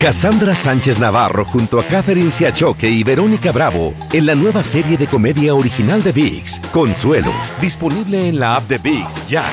[0.00, 5.08] Cassandra Sánchez Navarro junto a Catherine Siachoque y Verónica Bravo en la nueva serie de
[5.08, 9.44] comedia original de VIX, Consuelo, disponible en la app de VIX ya.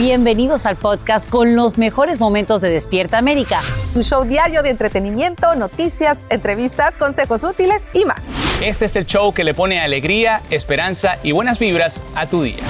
[0.00, 3.60] Bienvenidos al podcast con los mejores momentos de Despierta América.
[3.94, 8.34] Tu show diario de entretenimiento, noticias, entrevistas, consejos útiles y más.
[8.60, 12.64] Este es el show que le pone alegría, esperanza y buenas vibras a tu día.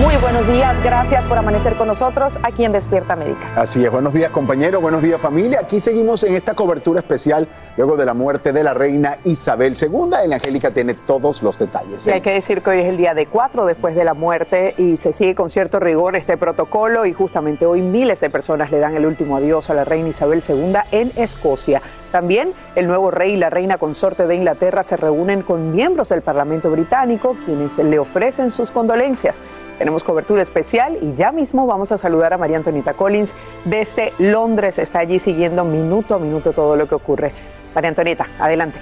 [0.00, 3.48] Muy buenos días, gracias por amanecer con nosotros aquí en Despierta América.
[3.56, 5.58] Así es, buenos días compañeros, buenos días familia.
[5.60, 10.10] Aquí seguimos en esta cobertura especial luego de la muerte de la reina Isabel II.
[10.22, 12.06] El Angélica tiene todos los detalles.
[12.06, 14.74] Y hay que decir que hoy es el día de cuatro después de la muerte
[14.78, 18.78] y se sigue con cierto rigor este protocolo y justamente hoy miles de personas le
[18.78, 21.82] dan el último adiós a la reina Isabel II en Escocia.
[22.12, 26.22] También el nuevo rey y la reina consorte de Inglaterra se reúnen con miembros del
[26.22, 29.42] Parlamento británico quienes le ofrecen sus condolencias.
[29.88, 34.78] Tenemos cobertura especial y ya mismo vamos a saludar a María Antonita Collins desde Londres.
[34.78, 37.32] Está allí siguiendo minuto a minuto todo lo que ocurre.
[37.74, 38.78] María Antonita, adelante.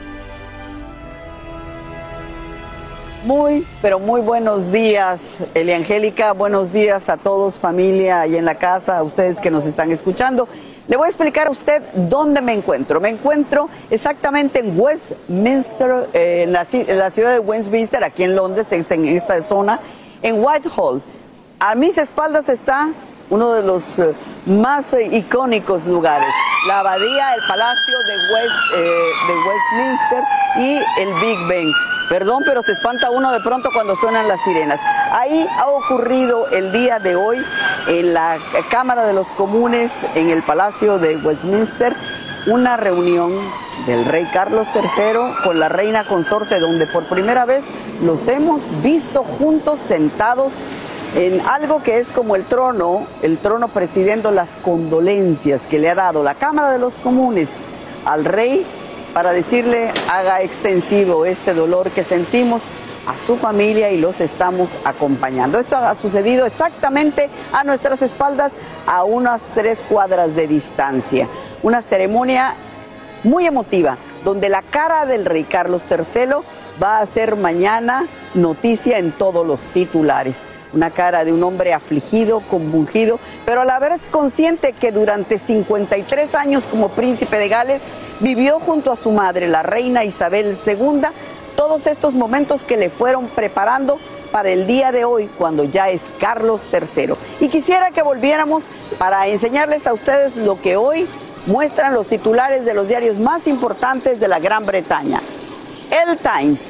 [3.23, 6.33] Muy, pero muy buenos días, Eliangélica.
[6.33, 10.49] Buenos días a todos, familia y en la casa, a ustedes que nos están escuchando.
[10.89, 13.01] Le voy a explicar a usted dónde me encuentro.
[13.01, 18.35] Me encuentro exactamente en Westminster, eh, en, la, en, la, ciudad de Westminster, aquí en
[18.35, 19.79] Londres, en esta zona,
[20.27, 21.01] en Whitehall.
[21.61, 22.89] A mis espaldas está
[23.31, 24.13] uno de los uh,
[24.47, 26.29] más uh, icónicos lugares,
[26.67, 27.95] la abadía, el palacio
[28.77, 28.87] eh,
[29.29, 30.25] de Westminster
[30.57, 31.69] y el Big Ben.
[32.09, 34.81] Perdón, pero se espanta uno de pronto cuando suenan las sirenas.
[35.13, 37.39] Ahí ha ocurrido el día de hoy
[37.89, 38.39] en la
[38.69, 41.97] Cámara de los Comunes, en el Palacio de Westminster,
[42.47, 43.33] una reunión
[43.87, 47.65] del rey Carlos III con la reina consorte, donde por primera vez
[48.03, 50.53] los hemos visto juntos sentados
[51.15, 55.95] en algo que es como el trono, el trono presidiendo las condolencias que le ha
[55.95, 57.49] dado la Cámara de los Comunes
[58.05, 58.65] al rey
[59.15, 62.63] para decirle haga extensivo este dolor que sentimos
[63.07, 65.59] a su familia y los estamos acompañando.
[65.59, 68.53] Esto ha sucedido exactamente a nuestras espaldas
[68.87, 71.29] a unas tres cuadras de distancia.
[71.63, 72.55] Una ceremonia
[73.25, 76.45] muy emotiva donde la cara del rey Carlos III
[76.83, 80.37] va a ser mañana noticia en todos los titulares
[80.73, 86.35] una cara de un hombre afligido, compungido, pero a la vez consciente que durante 53
[86.35, 87.81] años como príncipe de Gales
[88.21, 91.03] vivió junto a su madre, la reina Isabel II,
[91.57, 93.99] todos estos momentos que le fueron preparando
[94.31, 97.15] para el día de hoy, cuando ya es Carlos III.
[97.41, 98.63] Y quisiera que volviéramos
[98.99, 101.07] para enseñarles a ustedes lo que hoy
[101.47, 105.23] muestran los titulares de los diarios más importantes de la Gran Bretaña.
[105.91, 106.63] El Times,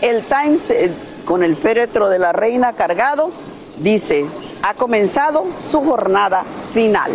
[0.00, 0.90] el Times eh,
[1.24, 3.30] con el féretro de la reina cargado,
[3.78, 4.26] dice,
[4.62, 7.12] ha comenzado su jornada final.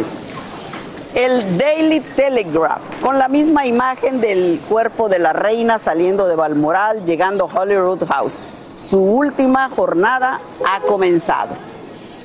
[1.13, 7.05] El Daily Telegraph, con la misma imagen del cuerpo de la reina saliendo de Balmoral,
[7.05, 8.35] llegando a Holyrood House.
[8.75, 11.55] Su última jornada ha comenzado.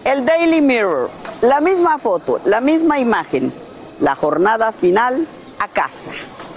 [0.04, 1.08] El Daily Mirror,
[1.40, 3.52] la misma foto, la misma imagen,
[4.02, 5.26] la jornada final
[5.60, 6.10] a casa.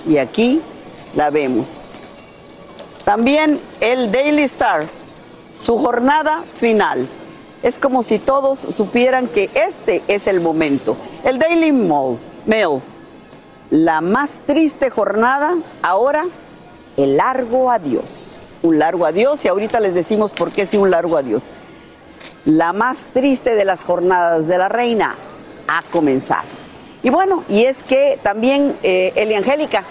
[0.07, 0.61] Y aquí
[1.16, 1.67] la vemos.
[3.06, 4.85] También el Daily Star,
[5.56, 7.07] su jornada final.
[7.61, 10.97] Es como si todos supieran que este es el momento.
[11.23, 12.81] El Daily Mail,
[13.69, 16.25] la más triste jornada, ahora
[16.97, 18.27] el largo adiós.
[18.63, 21.45] Un largo adiós y ahorita les decimos por qué sí un largo adiós.
[22.45, 25.16] La más triste de las jornadas de la reina
[25.67, 26.65] ha comenzado.
[27.06, 29.84] Y bueno, y es que también, eh, Eliangélica,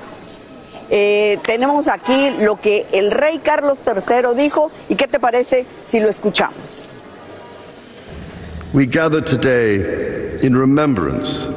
[0.90, 6.00] eh, tenemos aquí lo que el rey Carlos III dijo y qué te parece si
[6.00, 6.88] lo escuchamos.
[8.72, 11.48] We gather today in remembrance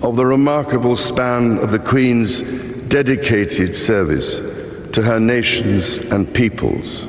[0.00, 2.44] of the remarkable span of the Queen's
[2.88, 4.40] dedicated service
[4.92, 7.08] to her nations and peoples.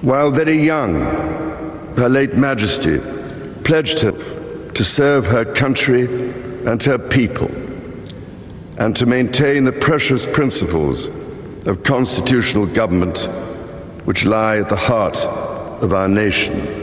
[0.00, 1.04] While very young,
[1.96, 2.98] Her late Majesty
[3.62, 4.12] pledged her
[4.74, 6.04] to serve her country
[6.66, 7.50] and her people
[8.78, 11.08] and to maintain the precious principles
[11.66, 13.28] of constitutional government
[14.04, 16.80] which lie at the heart of our nation.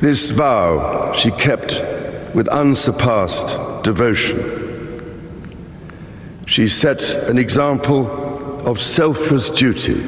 [0.00, 1.82] This vow she kept
[2.34, 4.56] with unsurpassed devotion.
[6.46, 10.00] She set an example of selfless duty,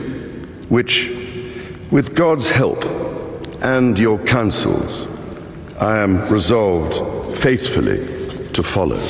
[0.68, 1.10] which,
[1.90, 2.84] with God's help
[3.62, 5.08] and your counsels,
[5.78, 8.06] I am resolved faithfully
[8.52, 9.00] to follow.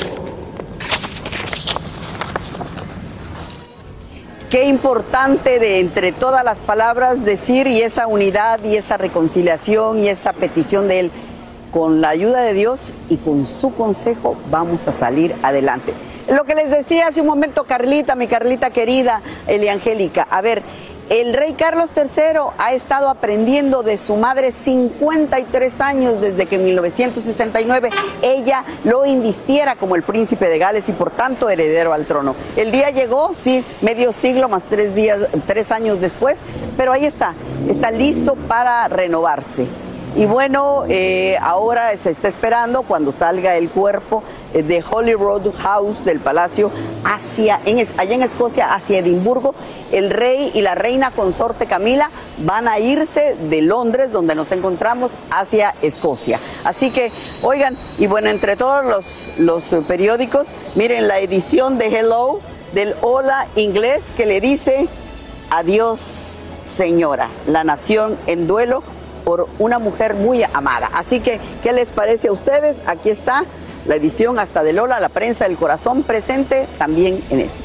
[4.51, 10.09] qué importante de entre todas las palabras decir y esa unidad y esa reconciliación y
[10.09, 11.11] esa petición de Él.
[11.71, 15.93] Con la ayuda de Dios y con su consejo vamos a salir adelante.
[16.27, 20.27] Lo que les decía hace un momento Carlita, mi Carlita querida, Eliangélica.
[20.29, 20.63] A ver,
[21.11, 26.63] el rey Carlos III ha estado aprendiendo de su madre 53 años desde que en
[26.63, 27.89] 1969
[28.21, 32.33] ella lo invistiera como el príncipe de Gales y por tanto heredero al trono.
[32.55, 36.39] El día llegó, sí, medio siglo más tres días, tres años después,
[36.77, 37.33] pero ahí está,
[37.67, 39.67] está listo para renovarse.
[40.15, 46.03] Y bueno, eh, ahora se está esperando cuando salga el cuerpo eh, de Holyrood House
[46.05, 46.71] del palacio
[47.03, 47.59] hacia,
[47.97, 49.53] allá en Escocia hacia Edimburgo.
[49.91, 55.11] El rey y la reina consorte Camila van a irse de Londres, donde nos encontramos,
[55.29, 56.39] hacia Escocia.
[56.63, 57.11] Así que,
[57.41, 62.39] oigan, y bueno, entre todos los, los periódicos, miren la edición de Hello
[62.73, 64.87] del Hola inglés que le dice
[65.49, 68.81] adiós señora, la nación en duelo
[69.25, 70.89] por una mujer muy amada.
[70.93, 72.77] Así que, ¿qué les parece a ustedes?
[72.87, 73.43] Aquí está
[73.85, 77.63] la edición hasta de Lola, la prensa del corazón presente también en esto.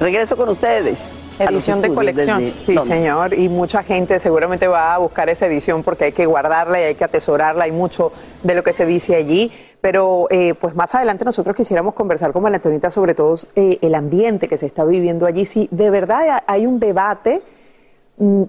[0.00, 1.12] Regreso con ustedes.
[1.38, 2.52] Edición de colección.
[2.64, 3.34] Sí, señor.
[3.34, 6.94] Y mucha gente seguramente va a buscar esa edición porque hay que guardarla y hay
[6.94, 7.64] que atesorarla.
[7.64, 8.12] Hay mucho
[8.42, 9.52] de lo que se dice allí.
[9.80, 14.48] Pero eh, pues más adelante nosotros quisiéramos conversar con Antonita sobre todo eh, el ambiente
[14.48, 15.44] que se está viviendo allí.
[15.44, 17.42] Si de verdad hay un debate
[18.18, 18.44] mm,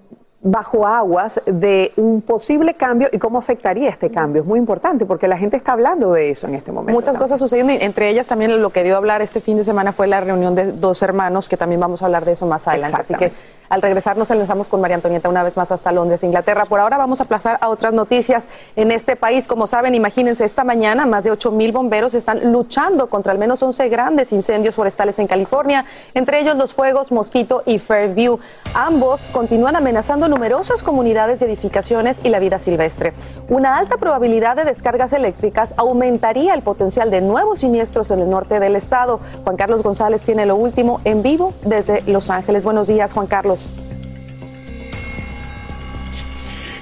[0.46, 4.44] bajo aguas de un posible cambio y cómo afectaría este cambio.
[4.44, 6.94] Es muy importante porque la gente está hablando de eso en este momento.
[6.94, 9.92] Muchas cosas sucediendo entre ellas también lo que dio a hablar este fin de semana
[9.92, 12.98] fue la reunión de dos hermanos, que también vamos a hablar de eso más adelante.
[13.02, 13.32] Así que
[13.70, 16.66] al regresar nos enlazamos con María Antonieta una vez más hasta Londres, Inglaterra.
[16.66, 18.44] Por ahora vamos a aplazar a otras noticias
[18.76, 19.48] en este país.
[19.48, 23.64] Como saben, imagínense, esta mañana más de 8 mil bomberos están luchando contra al menos
[23.64, 28.38] 11 grandes incendios forestales en California, entre ellos los fuegos Mosquito y Fairview.
[28.76, 33.14] Ambos continúan amenazando numerosas comunidades y edificaciones y la vida silvestre.
[33.48, 38.60] Una alta probabilidad de descargas eléctricas aumentaría el potencial de nuevos siniestros en el norte
[38.60, 39.22] del estado.
[39.46, 42.66] Juan Carlos González tiene lo último en vivo desde Los Ángeles.
[42.66, 43.70] Buenos días, Juan Carlos.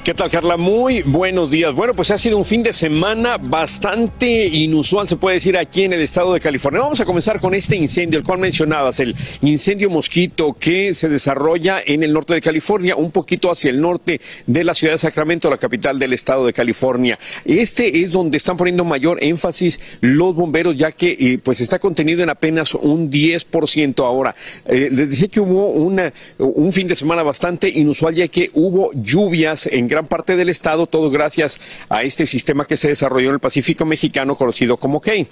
[0.03, 0.57] ¿Qué tal, Carla?
[0.57, 1.73] Muy buenos días.
[1.73, 5.94] Bueno, pues ha sido un fin de semana bastante inusual, se puede decir, aquí en
[5.94, 6.81] el estado de California.
[6.81, 11.81] Vamos a comenzar con este incendio, el cual mencionabas, el incendio mosquito que se desarrolla
[11.85, 15.50] en el norte de California, un poquito hacia el norte de la ciudad de Sacramento,
[15.50, 17.17] la capital del estado de California.
[17.45, 22.21] Este es donde están poniendo mayor énfasis los bomberos, ya que eh, pues está contenido
[22.23, 24.35] en apenas un 10% ahora.
[24.65, 28.91] Eh, les decía que hubo una, un fin de semana bastante inusual, ya que hubo
[28.95, 33.35] lluvias en gran parte del estado, todo gracias a este sistema que se desarrolló en
[33.35, 35.27] el Pacífico mexicano conocido como KEI.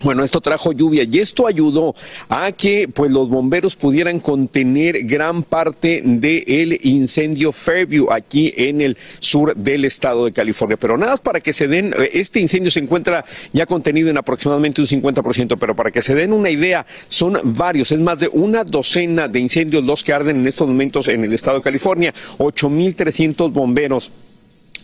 [0.00, 1.92] Bueno, esto trajo lluvia y esto ayudó
[2.28, 8.96] a que pues los bomberos pudieran contener gran parte del incendio Fairview aquí en el
[9.18, 10.76] sur del estado de California.
[10.76, 14.80] Pero nada para que se den, eh, este incendio se encuentra ya contenido en aproximadamente
[14.80, 18.62] un 50%, pero para que se den una idea, son varios, es más de una
[18.62, 23.50] docena de incendios los que arden en estos momentos en el estado de California, 8.300
[23.52, 24.12] bomberos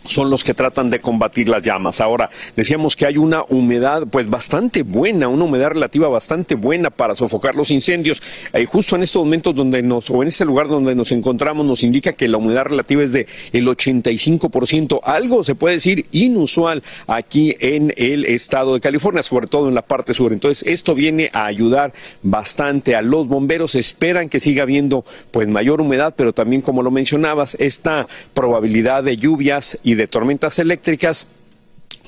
[0.05, 2.01] son los que tratan de combatir las llamas.
[2.01, 7.15] Ahora, decíamos que hay una humedad pues bastante buena, una humedad relativa bastante buena para
[7.15, 8.21] sofocar los incendios.
[8.53, 11.83] Eh, justo en estos momentos donde nos, o en ese lugar donde nos encontramos, nos
[11.83, 17.55] indica que la humedad relativa es de el 85%, algo se puede decir inusual aquí
[17.59, 20.33] en el estado de California, sobre todo en la parte sur.
[20.33, 21.93] Entonces, esto viene a ayudar
[22.23, 23.75] bastante a los bomberos.
[23.75, 29.17] Esperan que siga habiendo pues mayor humedad, pero también como lo mencionabas, esta probabilidad de
[29.17, 31.27] lluvias y de tormentas eléctricas,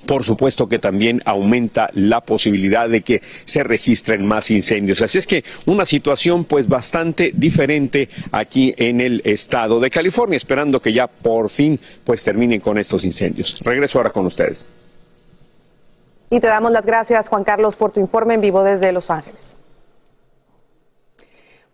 [0.06, 5.02] por supuesto que también aumenta la posibilidad de que se registren más incendios.
[5.02, 10.82] Así es que una situación pues bastante diferente aquí en el estado de California, esperando
[10.82, 13.60] que ya por fin pues terminen con estos incendios.
[13.62, 14.66] Regreso ahora con ustedes.
[16.30, 19.56] Y te damos las gracias, Juan Carlos, por tu informe en vivo desde Los Ángeles.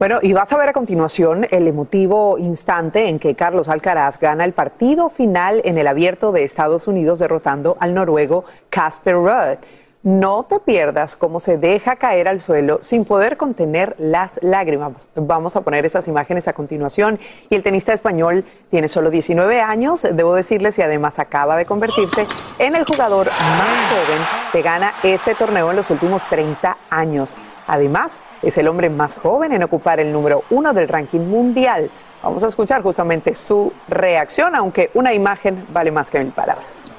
[0.03, 4.43] Bueno, y vas a ver a continuación el emotivo instante en que Carlos Alcaraz gana
[4.43, 9.59] el partido final en el abierto de Estados Unidos derrotando al noruego Casper Ruud.
[10.03, 15.07] No te pierdas cómo se deja caer al suelo sin poder contener las lágrimas.
[15.15, 17.17] Vamos a poner esas imágenes a continuación.
[17.49, 22.27] Y el tenista español tiene solo 19 años, debo decirles, y además acaba de convertirse
[22.59, 27.37] en el jugador más joven que gana este torneo en los últimos 30 años.
[27.65, 31.89] Además, es el hombre más joven en ocupar el número uno del ranking mundial.
[32.21, 36.93] Vamos a escuchar justamente su reacción, aunque una imagen vale más que mil palabras.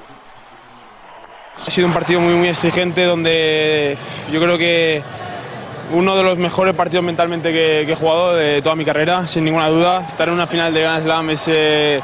[1.65, 3.97] Ha sido un partido muy, muy exigente donde
[4.31, 5.01] yo creo que
[5.91, 9.69] uno de los mejores partidos mentalmente que, he jugado de toda mi carrera, sin ninguna
[9.69, 10.05] duda.
[10.07, 12.01] Estar en una final de Grand Slam es eh,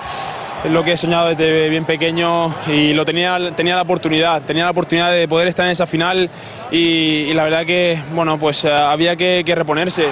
[0.69, 4.71] lo que he soñado desde bien pequeño y lo tenía, tenía la oportunidad, tenía la
[4.71, 6.29] oportunidad de poder estar en esa final
[6.71, 10.07] y, la verdad que, bueno, pues eh, había que reponerse.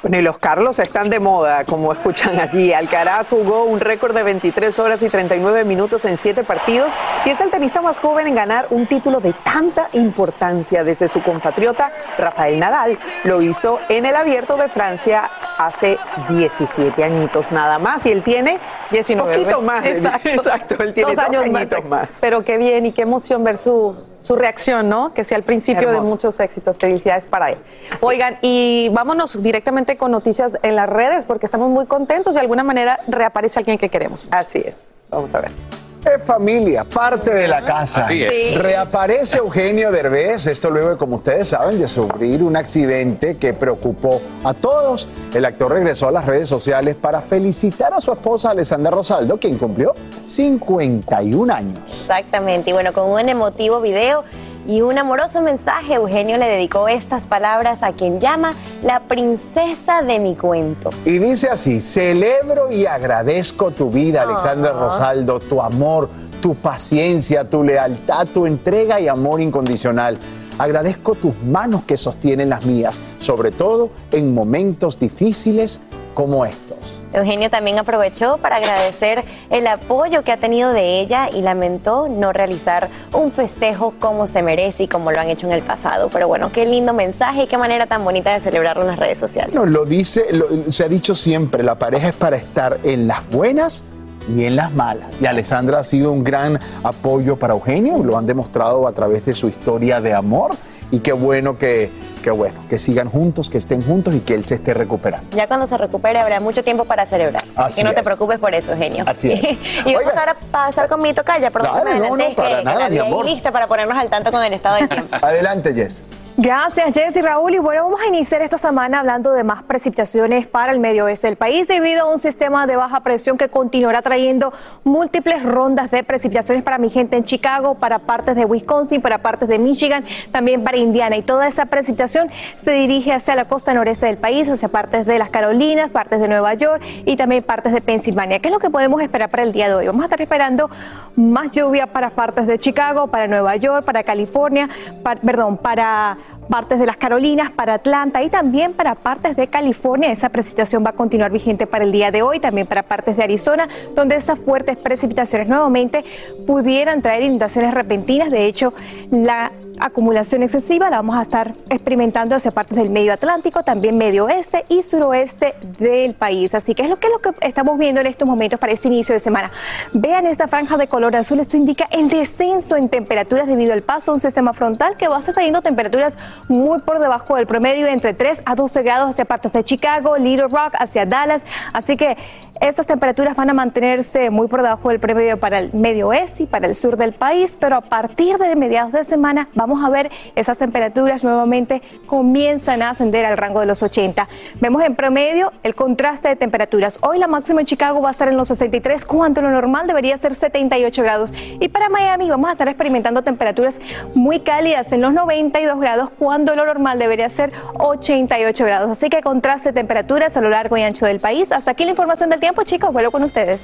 [0.00, 2.72] Bueno, y los Carlos están de moda, como escuchan aquí.
[2.72, 6.92] Alcaraz jugó un récord de 23 horas y 39 minutos en 7 partidos
[7.24, 11.20] y es el tenista más joven en ganar un título de tanta importancia desde su
[11.20, 12.96] compatriota Rafael Nadal.
[13.24, 15.28] Lo hizo en el Abierto de Francia
[15.58, 18.60] hace 17 añitos nada más y él tiene
[18.92, 19.84] 19 poquito más.
[19.84, 20.28] Exacto.
[20.38, 22.18] Exacto, él tiene dos, años más.
[22.20, 25.14] Pero qué bien y qué emoción ver su, su reacción, ¿no?
[25.14, 26.78] Que sea el principio de muchos éxitos.
[26.78, 27.58] Felicidades para él.
[28.00, 32.34] Oigan, y vámonos directamente con noticias en las redes porque estamos muy contentos.
[32.34, 34.26] De alguna manera reaparece alguien que queremos.
[34.30, 34.74] Así es.
[35.10, 35.87] Vamos a ver.
[36.04, 38.02] Es familia, parte de la casa.
[38.02, 38.56] Así es.
[38.56, 44.54] Reaparece Eugenio Derbez, esto luego, como ustedes saben, de sufrir un accidente que preocupó a
[44.54, 45.08] todos.
[45.34, 49.58] El actor regresó a las redes sociales para felicitar a su esposa Alessandra Rosaldo, quien
[49.58, 51.80] cumplió 51 años.
[51.84, 54.24] Exactamente, y bueno, con un emotivo video
[54.68, 60.18] y un amoroso mensaje, Eugenio le dedicó estas palabras a quien llama la princesa de
[60.18, 60.90] mi cuento.
[61.06, 66.10] Y dice así, celebro y agradezco tu vida, Alexandra Rosaldo, tu amor,
[66.42, 70.18] tu paciencia, tu lealtad, tu entrega y amor incondicional.
[70.58, 75.80] Agradezco tus manos que sostienen las mías, sobre todo en momentos difíciles
[76.18, 77.00] como estos.
[77.12, 82.32] Eugenio también aprovechó para agradecer el apoyo que ha tenido de ella y lamentó no
[82.32, 86.08] realizar un festejo como se merece y como lo han hecho en el pasado.
[86.12, 89.20] Pero bueno, qué lindo mensaje y qué manera tan bonita de celebrarlo en las redes
[89.20, 89.54] sociales.
[89.54, 90.26] No, lo dice,
[90.70, 93.84] se ha dicho siempre, la pareja es para estar en las buenas
[94.28, 95.06] y en las malas.
[95.20, 99.34] Y Alessandra ha sido un gran apoyo para Eugenio, lo han demostrado a través de
[99.34, 100.56] su historia de amor
[100.90, 101.90] y qué bueno que,
[102.22, 105.36] qué bueno, que sigan juntos, que estén juntos y que él se esté recuperando.
[105.36, 107.42] Ya cuando se recupere habrá mucho tiempo para celebrar.
[107.56, 109.04] Así que no te preocupes por eso, genio.
[109.06, 109.42] Así es.
[109.86, 112.98] y vamos ahora a pasar con mi tocaya, por Dale, no, no, para nada, mi
[112.98, 113.24] amor.
[113.24, 115.16] lista para ponernos al tanto con el estado del tiempo.
[115.22, 116.02] Adelante, Jess.
[116.40, 117.56] Gracias, Jessy Raúl.
[117.56, 121.26] Y bueno, vamos a iniciar esta semana hablando de más precipitaciones para el medio oeste
[121.26, 124.52] del país debido a un sistema de baja presión que continuará trayendo
[124.84, 129.48] múltiples rondas de precipitaciones para mi gente en Chicago, para partes de Wisconsin, para partes
[129.48, 131.16] de Michigan, también para Indiana.
[131.16, 135.18] Y toda esa precipitación se dirige hacia la costa noreste del país, hacia partes de
[135.18, 138.38] las Carolinas, partes de Nueva York y también partes de Pensilvania.
[138.38, 139.86] ¿Qué es lo que podemos esperar para el día de hoy?
[139.86, 140.70] Vamos a estar esperando
[141.16, 144.68] más lluvia para partes de Chicago, para Nueva York, para California,
[145.02, 146.16] perdón, para
[146.48, 150.10] partes de las Carolinas, para Atlanta y también para partes de California.
[150.10, 153.24] Esa precipitación va a continuar vigente para el día de hoy, también para partes de
[153.24, 156.04] Arizona, donde esas fuertes precipitaciones nuevamente
[156.46, 158.30] pudieran traer inundaciones repentinas.
[158.30, 158.72] De hecho,
[159.10, 164.26] la acumulación excesiva la vamos a estar experimentando hacia partes del medio Atlántico, también medio
[164.26, 166.54] oeste y suroeste del país.
[166.54, 168.88] Así que es lo que, es lo que estamos viendo en estos momentos para este
[168.88, 169.50] inicio de semana.
[169.92, 174.10] Vean esta franja de color azul, esto indica el descenso en temperaturas debido al paso
[174.10, 176.14] de un sistema frontal que va a estar trayendo temperaturas
[176.48, 180.48] muy por debajo del promedio, entre 3 a 12 grados hacia partes de Chicago, Little
[180.48, 181.44] Rock, hacia Dallas.
[181.72, 182.16] Así que
[182.60, 186.46] estas temperaturas van a mantenerse muy por debajo del promedio para el medio oeste y
[186.46, 190.10] para el sur del país, pero a partir de mediados de semana vamos a ver
[190.34, 194.28] esas temperaturas nuevamente comienzan a ascender al rango de los 80.
[194.60, 196.98] Vemos en promedio el contraste de temperaturas.
[197.02, 200.16] Hoy la máxima en Chicago va a estar en los 63, cuando lo normal debería
[200.16, 201.32] ser 78 grados.
[201.60, 203.80] Y para Miami vamos a estar experimentando temperaturas
[204.14, 208.90] muy cálidas en los 92 grados, cuando lo normal debería ser 88 grados.
[208.90, 211.52] Así que contraste de temperaturas a lo largo y ancho del país.
[211.52, 212.92] Hasta aquí la información del tiempo tiempo, chicos.
[212.92, 213.60] Vuelvo con ustedes.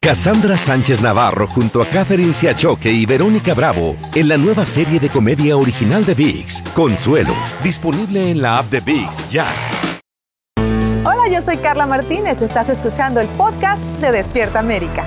[0.00, 5.08] Cassandra Sánchez Navarro junto a Catherine Siachoque y Verónica Bravo en la nueva serie de
[5.08, 9.46] comedia original de VIX, Consuelo, disponible en la app de VIX ya.
[11.04, 12.42] Hola, yo soy Carla Martínez.
[12.42, 15.04] Estás escuchando el podcast de Despierta América.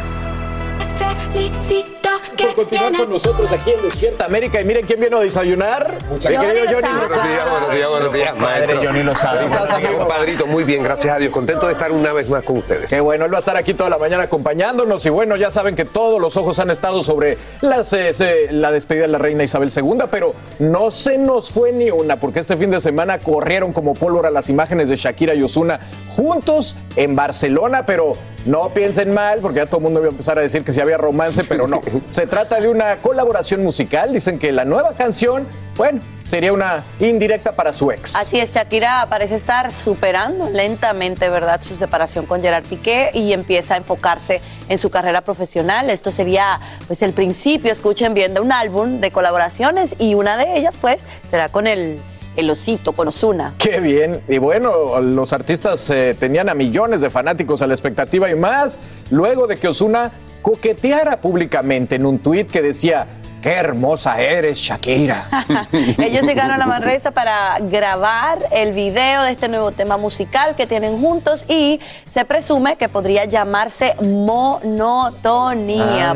[2.38, 4.62] Por continuar con nosotros aquí en Despierta América.
[4.62, 5.94] Y miren quién vino a desayunar.
[6.10, 6.74] Muchas gracias.
[6.74, 8.82] Johnny Buenos días, buenos días, buenos días, maestro.
[8.84, 9.42] Johnny Lozada.
[9.42, 10.08] ¿Cómo estás, amigo?
[10.08, 11.32] Padrito, muy bien, gracias a Dios.
[11.32, 12.90] Contento de estar una vez más con ustedes.
[12.90, 15.06] Qué bueno, él va a estar aquí toda la mañana acompañándonos.
[15.06, 19.04] Y bueno, ya saben que todos los ojos han estado sobre las, eh, la despedida
[19.04, 22.72] de la reina Isabel II, pero no se nos fue ni una, porque este fin
[22.72, 25.80] de semana corrieron como pólvora las imágenes de Shakira y Osuna
[26.16, 30.38] juntos en Barcelona, pero no piensen mal, porque ya todo el mundo iba a empezar
[30.38, 31.82] a decir que si había romance, pero no.
[32.10, 34.14] Se trata de una colaboración musical.
[34.14, 38.16] Dicen que la nueva canción, bueno, sería una indirecta para su ex.
[38.16, 43.76] Así es, Shakira parece estar superando lentamente, ¿verdad?, su separación con Gerard Piqué y empieza
[43.76, 45.90] a enfocarse en su carrera profesional.
[45.90, 50.58] Esto sería, pues, el principio, escuchen bien, de un álbum de colaboraciones y una de
[50.58, 52.02] ellas, pues, será con el
[52.36, 53.56] El Osito con Osuna.
[53.58, 54.22] Qué bien.
[54.28, 58.80] Y bueno, los artistas eh, tenían a millones de fanáticos a la expectativa y más
[59.10, 60.12] luego de que Osuna
[60.42, 63.08] coqueteara públicamente en un tuit que decía
[63.46, 65.30] Qué hermosa eres, Shakira.
[65.72, 71.00] Ellos llegaron a Manresa para grabar el video de este nuevo tema musical que tienen
[71.00, 76.16] juntos y se presume que podría llamarse monotonía.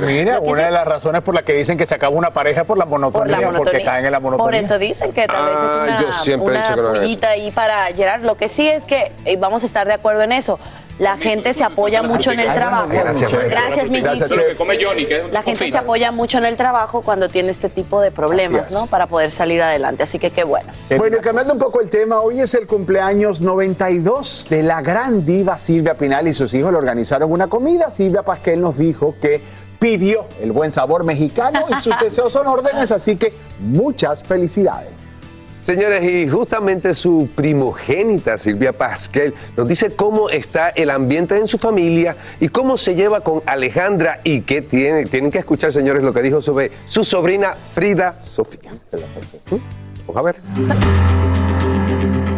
[0.00, 2.78] Mira, una de las razones por las que dicen que se acaba una pareja por
[2.78, 4.44] la monotonía, por porque caen en la monotonía.
[4.44, 5.72] Por eso dicen que tal vez es ah,
[6.40, 8.22] una, una ahí para Gerard.
[8.22, 10.60] Lo que sí es que eh, vamos a estar de acuerdo en eso
[10.98, 12.88] la gente se apoya mucho en el trabajo.
[12.88, 18.00] Gracias, gracias mi La gente se apoya mucho en el trabajo cuando tiene este tipo
[18.00, 18.86] de problemas, ¿no?
[18.86, 20.02] Para poder salir adelante.
[20.04, 20.72] Así que qué bueno.
[20.96, 25.24] Bueno, y cambiando un poco el tema, hoy es el cumpleaños 92 de la gran
[25.26, 27.90] diva Silvia Pinal y sus hijos le organizaron una comida.
[27.90, 29.40] Silvia Pasquel nos dijo que
[29.78, 35.13] pidió el buen sabor mexicano y sus deseos son órdenes, así que muchas felicidades.
[35.64, 41.56] Señores, y justamente su primogénita, Silvia Pasquel, nos dice cómo está el ambiente en su
[41.56, 45.06] familia y cómo se lleva con Alejandra y qué tiene.
[45.06, 48.72] Tienen que escuchar, señores, lo que dijo sobre su sobrina Frida Sofía.
[50.06, 50.36] Vamos a ver.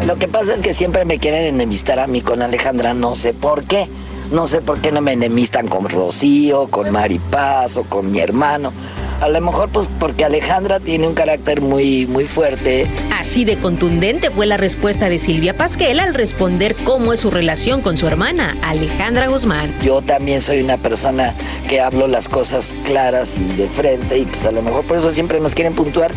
[0.06, 3.35] Lo que pasa es que siempre me quieren enemistar a mí con Alejandra, no sé
[3.35, 3.88] por qué.
[4.30, 8.73] No sé por qué no me enemistan con Rocío, con Maripaz o con mi hermano.
[9.20, 12.87] A lo mejor pues porque Alejandra tiene un carácter muy, muy fuerte.
[13.18, 17.80] Así de contundente fue la respuesta de Silvia Pasquel al responder cómo es su relación
[17.80, 19.73] con su hermana, Alejandra Guzmán.
[19.82, 21.35] Yo también soy una persona
[21.66, 25.11] que hablo las cosas claras y de frente y pues a lo mejor por eso
[25.11, 26.12] siempre nos quieren puntuar,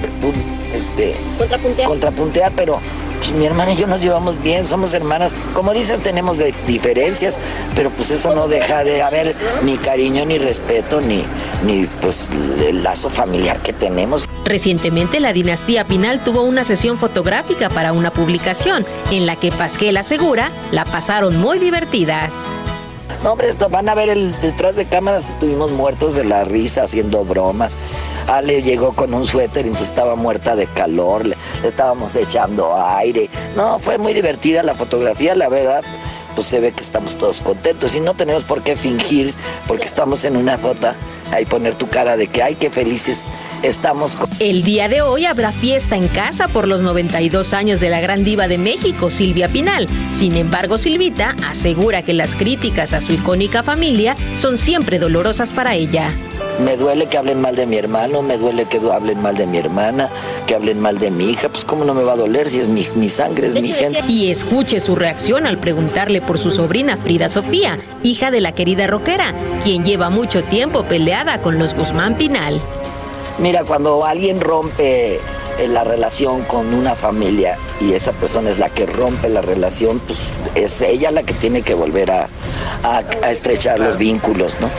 [0.73, 1.87] este, contrapuntear.
[1.87, 2.79] contrapuntear, pero
[3.19, 5.35] pues mi hermana y yo nos llevamos bien, somos hermanas.
[5.53, 7.37] Como dices, tenemos diferencias,
[7.75, 11.23] pero pues eso no deja de haber ni cariño, ni respeto, ni,
[11.63, 12.29] ni pues
[12.65, 14.25] el lazo familiar que tenemos.
[14.45, 19.97] Recientemente la dinastía Pinal tuvo una sesión fotográfica para una publicación en la que Pasquel
[19.97, 22.43] asegura la pasaron muy divertidas.
[23.23, 26.83] No, hombre, esto, van a ver el detrás de cámaras, estuvimos muertos de la risa
[26.83, 27.75] haciendo bromas.
[28.27, 33.29] Ale llegó con un suéter, entonces estaba muerta de calor, le, estábamos echando aire.
[33.55, 35.83] No, fue muy divertida la fotografía, la verdad
[36.35, 39.33] pues se ve que estamos todos contentos y no tenemos por qué fingir
[39.67, 40.93] porque estamos en una foto
[41.31, 43.29] ahí poner tu cara de que ay qué felices
[43.63, 44.17] estamos.
[44.39, 48.23] El día de hoy habrá fiesta en casa por los 92 años de la gran
[48.23, 49.87] diva de México, Silvia Pinal.
[50.13, 55.75] Sin embargo, Silvita asegura que las críticas a su icónica familia son siempre dolorosas para
[55.75, 56.13] ella.
[56.63, 59.57] Me duele que hablen mal de mi hermano, me duele que hablen mal de mi
[59.57, 60.09] hermana,
[60.45, 61.47] que hablen mal de mi hija.
[61.47, 64.01] Pues cómo no me va a doler si es mi, mi sangre, es mi gente.
[64.09, 68.87] Y escuche su reacción al preguntarle por su sobrina Frida Sofía, hija de la querida
[68.87, 70.83] rockera, quien lleva mucho tiempo
[71.41, 72.61] con los Guzmán Pinal.
[73.39, 78.69] Mira, cuando alguien rompe eh, la relación con una familia y esa persona es la
[78.69, 82.29] que rompe la relación, pues es ella la que tiene que volver a,
[82.83, 84.69] a estrechar los vínculos, ¿no?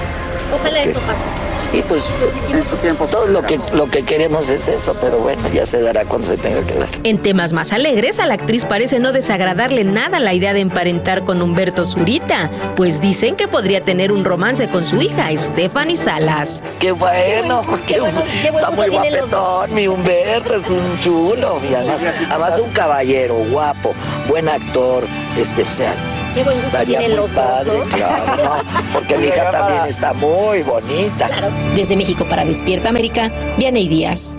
[0.58, 1.49] Ojalá eso pase.
[1.60, 2.10] Sí, pues
[3.10, 6.36] todo lo que, lo que queremos es eso, pero bueno, ya se dará cuando se
[6.36, 6.88] tenga que dar.
[7.04, 11.24] En temas más alegres, a la actriz parece no desagradarle nada la idea de emparentar
[11.24, 16.62] con Humberto Zurita, pues dicen que podría tener un romance con su hija, Stephanie Salas.
[16.78, 22.70] Qué bueno, qué, está muy guapetón, mi Humberto es un chulo, y además, además un
[22.70, 23.94] caballero, guapo,
[24.28, 25.04] buen actor,
[25.38, 25.94] este, o sea,
[26.34, 28.62] Qué buen gusto tienen los padre, dos, Claro,
[28.92, 31.28] porque mi hija también está muy bonita.
[31.74, 34.36] Desde México para Despierta América, Vianey Díaz.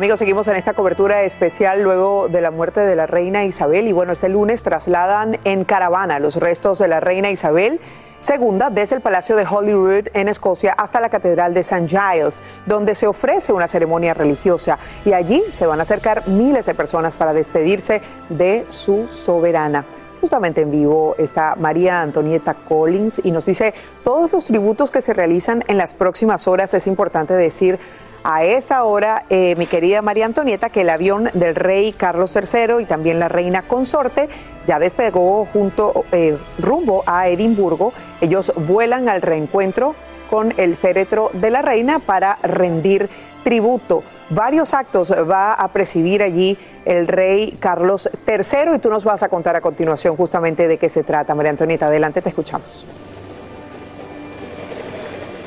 [0.00, 3.92] Amigos, seguimos en esta cobertura especial luego de la muerte de la reina Isabel y
[3.92, 7.78] bueno, este lunes trasladan en caravana los restos de la reina Isabel
[8.18, 11.86] Segunda, desde el Palacio de Holyrood en Escocia hasta la Catedral de St.
[11.86, 16.74] Giles, donde se ofrece una ceremonia religiosa y allí se van a acercar miles de
[16.74, 19.84] personas para despedirse de su soberana.
[20.20, 25.14] Justamente en vivo está María Antonieta Collins y nos dice todos los tributos que se
[25.14, 26.74] realizan en las próximas horas.
[26.74, 27.78] Es importante decir
[28.22, 32.82] a esta hora, eh, mi querida María Antonieta, que el avión del rey Carlos III
[32.82, 34.28] y también la reina consorte
[34.66, 37.94] ya despegó junto eh, rumbo a Edimburgo.
[38.20, 39.94] Ellos vuelan al reencuentro
[40.28, 43.08] con el féretro de la reina para rendir
[43.42, 44.02] tributo.
[44.30, 49.28] Varios actos va a presidir allí el rey Carlos III y tú nos vas a
[49.28, 51.34] contar a continuación justamente de qué se trata.
[51.34, 52.86] María Antonieta, adelante, te escuchamos.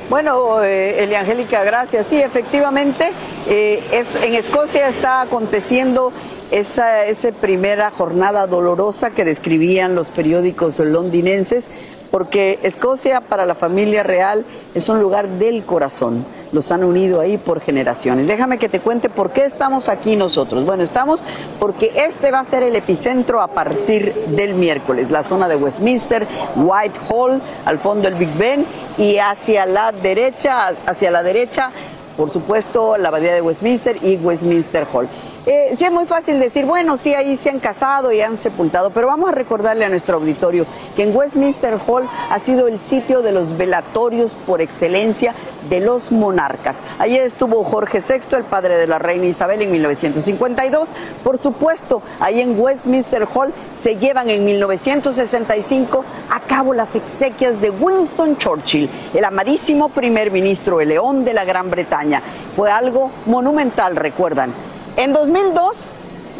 [0.10, 2.08] Bueno, eh, Eliangélica, gracias.
[2.08, 3.12] Sí, efectivamente,
[3.48, 3.82] eh,
[4.22, 6.12] en Escocia está aconteciendo
[6.52, 11.70] esa, esa primera jornada dolorosa que describían los periódicos londinenses
[12.14, 14.46] porque Escocia para la familia real
[14.76, 16.24] es un lugar del corazón.
[16.52, 18.28] Los han unido ahí por generaciones.
[18.28, 20.64] Déjame que te cuente por qué estamos aquí nosotros.
[20.64, 21.24] Bueno, estamos
[21.60, 25.10] porque este va a ser el epicentro a partir del miércoles.
[25.10, 28.64] La zona de Westminster, Whitehall, al fondo el Big Ben
[29.00, 31.72] y hacia la derecha, hacia la derecha,
[32.16, 35.08] por supuesto, la abadía de Westminster y Westminster Hall.
[35.46, 38.92] Eh, sí es muy fácil decir, bueno, sí, ahí se han casado y han sepultado,
[38.92, 43.22] pero vamos a recordarle a nuestro auditorio que en Westminster Hall ha sido el sitio
[43.22, 45.34] de los velatorios por excelencia
[45.70, 46.78] de los monarcas.
[46.98, 50.88] Allí estuvo Jorge VI, el padre de la reina Isabel, en 1952.
[51.26, 57.70] Por supuesto, ahí en Westminster Hall se llevan en 1965 a cabo las exequias de
[57.70, 62.22] Winston Churchill, el amadísimo primer ministro, el león de la Gran Bretaña.
[62.56, 64.73] Fue algo monumental, recuerdan.
[64.96, 65.76] En 2002,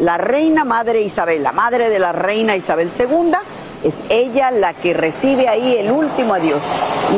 [0.00, 3.32] la reina madre Isabel, la madre de la reina Isabel II,
[3.82, 6.62] es ella la que recibe ahí el último adiós.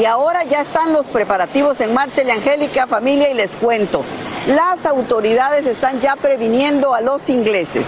[0.01, 4.03] Y ahora ya están los preparativos en marcha, y Angélica, familia, y les cuento.
[4.47, 7.85] Las autoridades están ya previniendo a los ingleses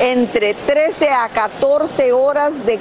[0.00, 2.78] entre 13 a 14 horas de,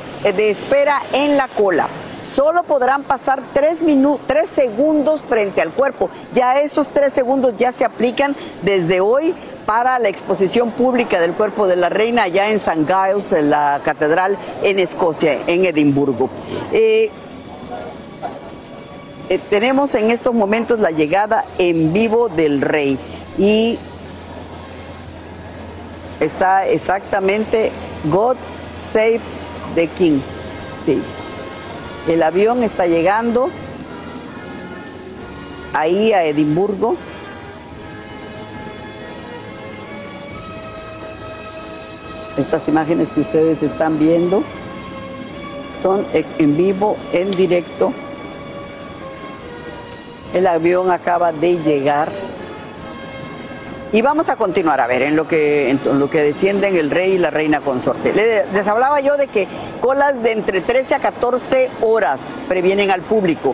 [0.50, 1.88] espera en la cola
[2.34, 6.10] solo podrán pasar tres, minutos, tres segundos frente al cuerpo.
[6.34, 9.36] Ya esos tres segundos ya se aplican desde hoy
[9.72, 12.84] para la exposición pública del cuerpo de la reina allá en St.
[12.86, 16.30] Giles, en la catedral en Escocia, en Edimburgo.
[16.74, 17.10] Eh,
[19.30, 23.00] eh, tenemos en estos momentos la llegada en vivo del rey
[23.38, 23.80] y
[26.20, 27.72] está exactamente
[28.12, 28.36] God
[28.92, 29.22] Save
[29.76, 30.20] the King.
[30.84, 31.02] Sí.
[32.10, 33.50] El avión está llegando
[35.72, 36.98] ahí a Edimburgo.
[42.42, 44.42] Estas imágenes que ustedes están viendo
[45.84, 47.94] son en vivo, en directo.
[50.34, 52.10] El avión acaba de llegar.
[53.94, 57.14] Y vamos a continuar a ver en lo que, en lo que descienden el rey
[57.14, 58.12] y la reina consorte.
[58.12, 59.48] Les hablaba yo de que
[59.80, 63.54] colas de entre 13 a 14 horas previenen al público.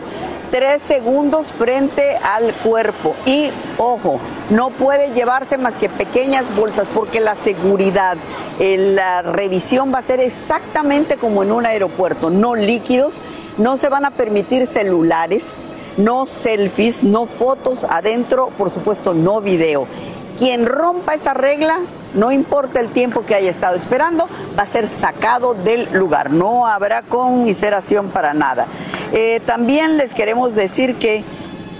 [0.50, 3.14] Tres segundos frente al cuerpo.
[3.26, 8.16] Y ojo, no puede llevarse más que pequeñas bolsas porque la seguridad,
[8.58, 13.14] la revisión va a ser exactamente como en un aeropuerto, no líquidos,
[13.56, 15.62] no se van a permitir celulares,
[15.96, 19.86] no selfies, no fotos adentro, por supuesto no video.
[20.38, 21.78] Quien rompa esa regla,
[22.14, 26.30] no importa el tiempo que haya estado esperando, va a ser sacado del lugar.
[26.30, 28.66] No habrá conmiseración para nada.
[29.12, 31.24] Eh, también les queremos decir que,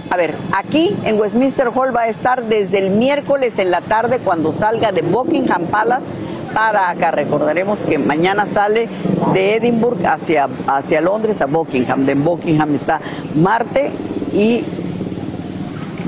[0.09, 4.19] a ver, aquí en Westminster Hall va a estar desde el miércoles en la tarde
[4.19, 6.07] cuando salga de Buckingham Palace
[6.53, 7.11] para acá.
[7.11, 8.89] Recordaremos que mañana sale
[9.33, 12.05] de Edinburgh hacia, hacia Londres a Buckingham.
[12.05, 12.99] De Buckingham está
[13.35, 13.91] Marte
[14.33, 14.63] y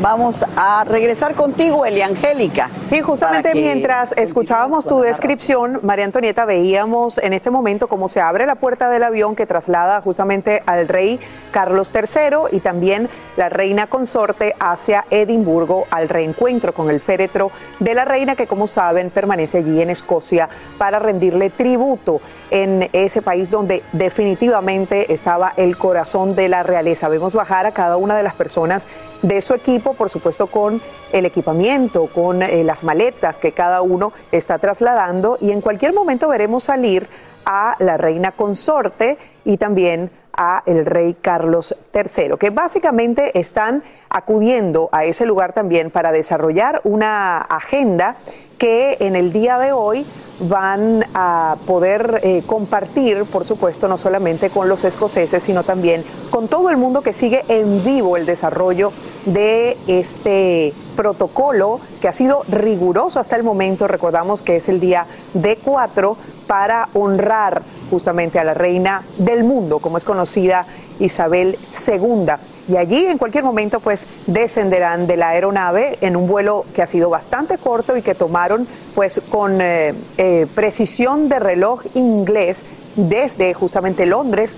[0.02, 2.72] Vamos a regresar contigo, Eli Angélica.
[2.82, 8.48] Sí, justamente mientras escuchábamos tu descripción, María Antonieta, veíamos en este momento cómo se abre
[8.48, 11.20] la puerta del avión que traslada justamente al rey
[11.52, 17.94] Carlos III y también la reina consorte hacia Edimburgo al reencuentro con el féretro de
[17.94, 23.52] la reina que, como saben, permanece allí en Escocia para rendirle tributo en ese país
[23.52, 27.08] donde definitivamente estaba el corazón de la realeza.
[27.08, 28.88] Vemos bajar a cada una de las personas
[29.22, 34.12] de su equipo por supuesto con el equipamiento, con eh, las maletas que cada uno
[34.32, 35.38] está trasladando.
[35.42, 37.08] Y en cualquier momento veremos salir
[37.46, 44.90] a la reina consorte y también a el rey Carlos III, que básicamente están acudiendo
[44.92, 48.16] a ese lugar también para desarrollar una agenda
[48.62, 50.06] que en el día de hoy
[50.42, 56.48] van a poder eh, compartir, por supuesto, no solamente con los escoceses, sino también con
[56.48, 58.92] todo el mundo que sigue en vivo el desarrollo
[59.26, 63.88] de este protocolo que ha sido riguroso hasta el momento.
[63.88, 69.98] Recordamos que es el día D4 para honrar justamente a la reina del mundo, como
[69.98, 70.68] es conocida
[71.00, 72.34] Isabel II
[72.68, 76.88] y allí en cualquier momento pues descenderán de la aeronave en un vuelo que ha
[76.88, 83.54] sido bastante corto y que tomaron pues con eh, eh, precisión de reloj inglés desde
[83.54, 84.56] justamente Londres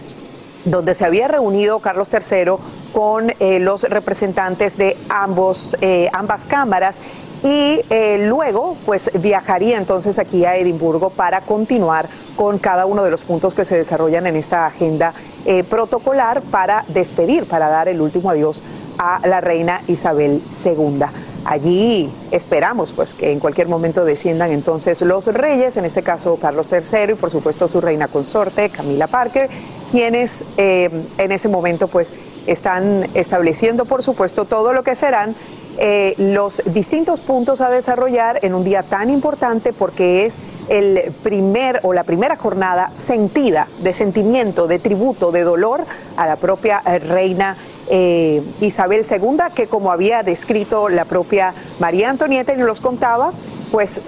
[0.66, 2.54] donde se había reunido Carlos III
[2.94, 5.76] con eh, los representantes de ambos,
[6.14, 7.02] ambas cámaras
[7.44, 7.82] y
[8.20, 13.54] luego pues viajaría entonces aquí a Edimburgo para continuar con cada uno de los puntos
[13.54, 15.14] que se desarrollan en esta agenda
[15.46, 18.64] eh, protocolar para despedir, para dar el último adiós
[18.98, 21.02] a la reina Isabel II.
[21.46, 26.70] allí esperamos pues que en cualquier momento desciendan entonces los reyes, en este caso Carlos
[26.72, 29.50] III y por supuesto su reina consorte Camila Parker,
[29.94, 32.16] quienes eh, en ese momento pues
[32.48, 35.36] están estableciendo por supuesto todo lo que serán
[35.78, 41.80] eh, los distintos puntos a desarrollar en un día tan importante porque es el primer
[41.84, 45.86] o la primera jornada sentida de sentimiento, de tributo, de dolor
[46.18, 47.56] a la propia reina
[47.92, 53.32] eh, Isabel II, que como había descrito la propia María Antonieta y nos contaba,
[53.72, 54.02] pues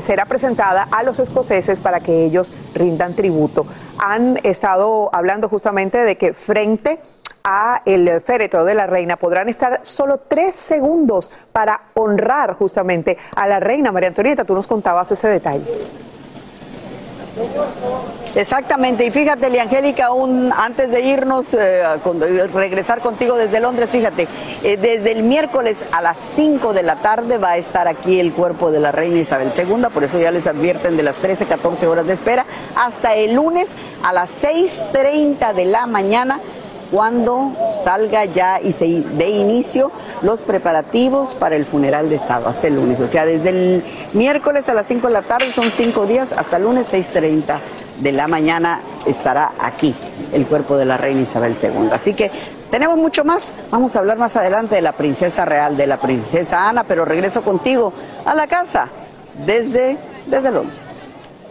[0.00, 3.66] será presentada a los escoceses para que ellos rindan tributo.
[3.98, 7.00] Han estado hablando justamente de que frente
[7.44, 13.46] a el féretro de la reina podrán estar solo tres segundos para honrar justamente a
[13.46, 14.44] la reina María Antonieta.
[14.44, 15.64] Tú nos contabas ese detalle.
[18.34, 21.82] Exactamente, y fíjate, Liangélica, aún antes de irnos, eh,
[22.54, 24.26] regresar contigo desde Londres, fíjate,
[24.62, 28.32] eh, desde el miércoles a las 5 de la tarde va a estar aquí el
[28.32, 31.86] cuerpo de la reina Isabel II, por eso ya les advierten de las 13, 14
[31.86, 33.68] horas de espera, hasta el lunes
[34.02, 36.40] a las 6.30 de la mañana
[36.90, 37.52] cuando
[37.84, 39.90] salga ya y se dé inicio
[40.22, 43.00] los preparativos para el funeral de Estado, hasta el lunes.
[43.00, 46.56] O sea, desde el miércoles a las 5 de la tarde son cinco días, hasta
[46.56, 47.58] el lunes 6.30
[47.98, 49.94] de la mañana estará aquí
[50.32, 51.90] el cuerpo de la reina Isabel II.
[51.92, 52.30] Así que
[52.70, 53.52] tenemos mucho más.
[53.70, 57.42] Vamos a hablar más adelante de la princesa real, de la princesa Ana, pero regreso
[57.42, 57.92] contigo
[58.24, 58.88] a la casa
[59.46, 60.81] desde, desde Londres.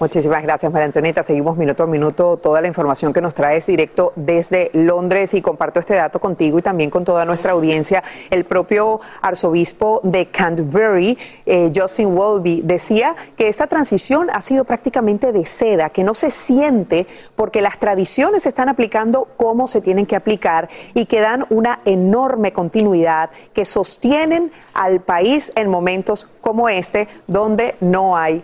[0.02, 1.22] Muchísimas gracias, María Antonieta.
[1.22, 5.80] Seguimos minuto a minuto toda la información que nos traes directo desde Londres y comparto
[5.80, 8.02] este dato contigo y también con toda nuestra audiencia.
[8.32, 15.32] El propio arzobispo de Canterbury, eh, Justin Welby, decía que esta transición ha sido prácticamente
[15.32, 20.08] de seda, que no se siente porque las tradiciones se están aplicando como se tienen
[20.08, 26.70] que aplicar y que dan una enorme continuidad que sostienen al país en momentos como
[26.70, 28.44] este, donde no hay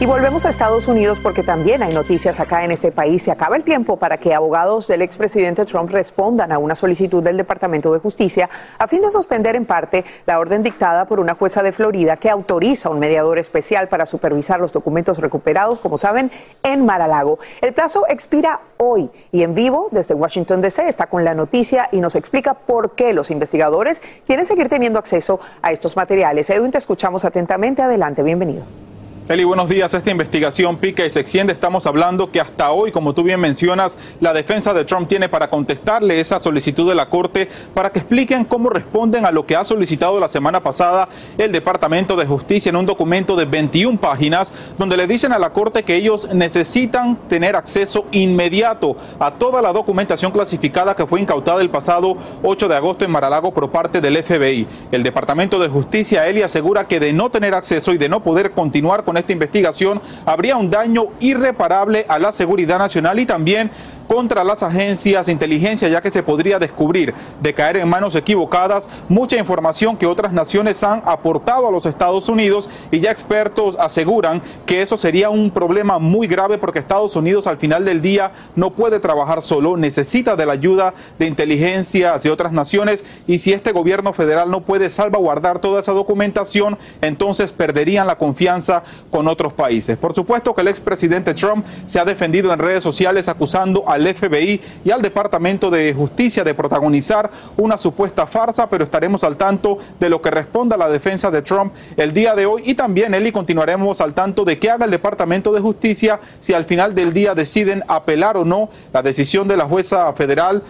[0.00, 3.20] Y volvemos a Estados Unidos porque también hay noticias acá en este país.
[3.22, 7.36] Se acaba el tiempo para que abogados del expresidente Trump respondan a una solicitud del
[7.36, 11.64] Departamento de Justicia a fin de suspender en parte la orden dictada por una jueza
[11.64, 16.30] de Florida que autoriza un mediador especial para supervisar los documentos recuperados, como saben,
[16.62, 17.40] en Mar-a-Lago.
[17.60, 22.00] El plazo expira hoy y en vivo desde Washington DC está con la noticia y
[22.00, 26.50] nos explica por qué los investigadores quieren seguir teniendo acceso a estos materiales.
[26.50, 27.82] Edwin, te escuchamos atentamente.
[27.82, 28.87] Adelante, bienvenido.
[29.28, 29.92] Eli, buenos días.
[29.92, 31.52] Esta investigación pica y se extiende.
[31.52, 35.50] Estamos hablando que hasta hoy, como tú bien mencionas, la defensa de Trump tiene para
[35.50, 39.64] contestarle esa solicitud de la Corte para que expliquen cómo responden a lo que ha
[39.64, 44.96] solicitado la semana pasada el Departamento de Justicia en un documento de 21 páginas donde
[44.96, 50.32] le dicen a la Corte que ellos necesitan tener acceso inmediato a toda la documentación
[50.32, 54.66] clasificada que fue incautada el pasado 8 de agosto en Maralago por parte del FBI.
[54.90, 58.52] El Departamento de Justicia, Eli, asegura que de no tener acceso y de no poder
[58.52, 63.70] continuar con esta investigación habría un daño irreparable a la seguridad nacional y también
[64.08, 68.88] contra las agencias de inteligencia, ya que se podría descubrir de caer en manos equivocadas
[69.08, 74.42] mucha información que otras naciones han aportado a los Estados Unidos y ya expertos aseguran
[74.64, 78.70] que eso sería un problema muy grave porque Estados Unidos al final del día no
[78.70, 83.72] puede trabajar solo, necesita de la ayuda de inteligencias de otras naciones y si este
[83.72, 89.98] gobierno federal no puede salvaguardar toda esa documentación, entonces perderían la confianza con otros países.
[89.98, 94.14] Por supuesto que el expresidente Trump se ha defendido en redes sociales acusando a al
[94.14, 99.78] FBI y al Departamento de Justicia de protagonizar una supuesta farsa, pero estaremos al tanto
[99.98, 102.62] de lo que responda la defensa de Trump el día de hoy.
[102.64, 106.64] Y también, Eli, continuaremos al tanto de qué haga el Departamento de Justicia si al
[106.64, 110.62] final del día deciden apelar o no la decisión de la jueza federal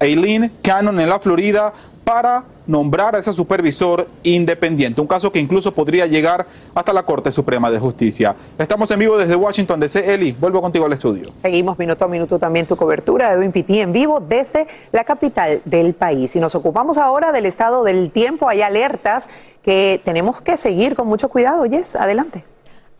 [0.00, 1.72] Eileen Cannon en la Florida
[2.04, 7.30] para nombrar a ese supervisor independiente, un caso que incluso podría llegar hasta la Corte
[7.30, 8.34] Suprema de Justicia.
[8.58, 10.12] Estamos en vivo desde Washington DC.
[10.12, 11.24] Eli, vuelvo contigo al estudio.
[11.34, 15.60] Seguimos minuto a minuto también tu cobertura de Edwin Pitti en vivo desde la capital
[15.64, 16.34] del país.
[16.36, 18.48] Y nos ocupamos ahora del estado del tiempo.
[18.48, 19.28] Hay alertas
[19.62, 21.66] que tenemos que seguir con mucho cuidado.
[21.66, 22.44] Yes, adelante.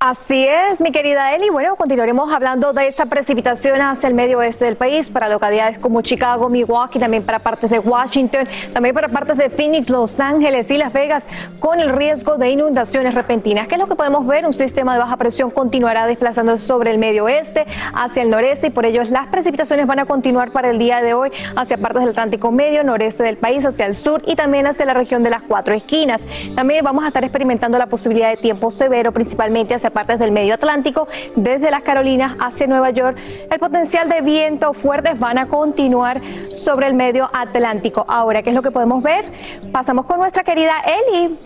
[0.00, 1.48] Así es, mi querida Eli.
[1.48, 6.02] Bueno, continuaremos hablando de esa precipitación hacia el medio oeste del país, para localidades como
[6.02, 10.76] Chicago, Milwaukee, también para partes de Washington, también para partes de Phoenix, Los Ángeles y
[10.76, 11.26] Las Vegas,
[11.58, 13.66] con el riesgo de inundaciones repentinas.
[13.66, 14.44] ¿Qué es lo que podemos ver?
[14.44, 18.70] Un sistema de baja presión continuará desplazándose sobre el medio oeste, hacia el noreste, y
[18.70, 22.10] por ello las precipitaciones van a continuar para el día de hoy hacia partes del
[22.10, 25.40] Atlántico Medio, noreste del país, hacia el sur y también hacia la región de las
[25.40, 26.20] cuatro esquinas.
[26.54, 30.54] También vamos a estar experimentando la posibilidad de tiempo severo, principalmente hacia partes del medio
[30.54, 33.16] Atlántico, desde las Carolinas hacia Nueva York.
[33.50, 36.20] El potencial de viento fuertes van a continuar
[36.54, 38.04] sobre el medio Atlántico.
[38.08, 39.24] Ahora, ¿qué es lo que podemos ver?
[39.72, 41.38] Pasamos con nuestra querida Eli.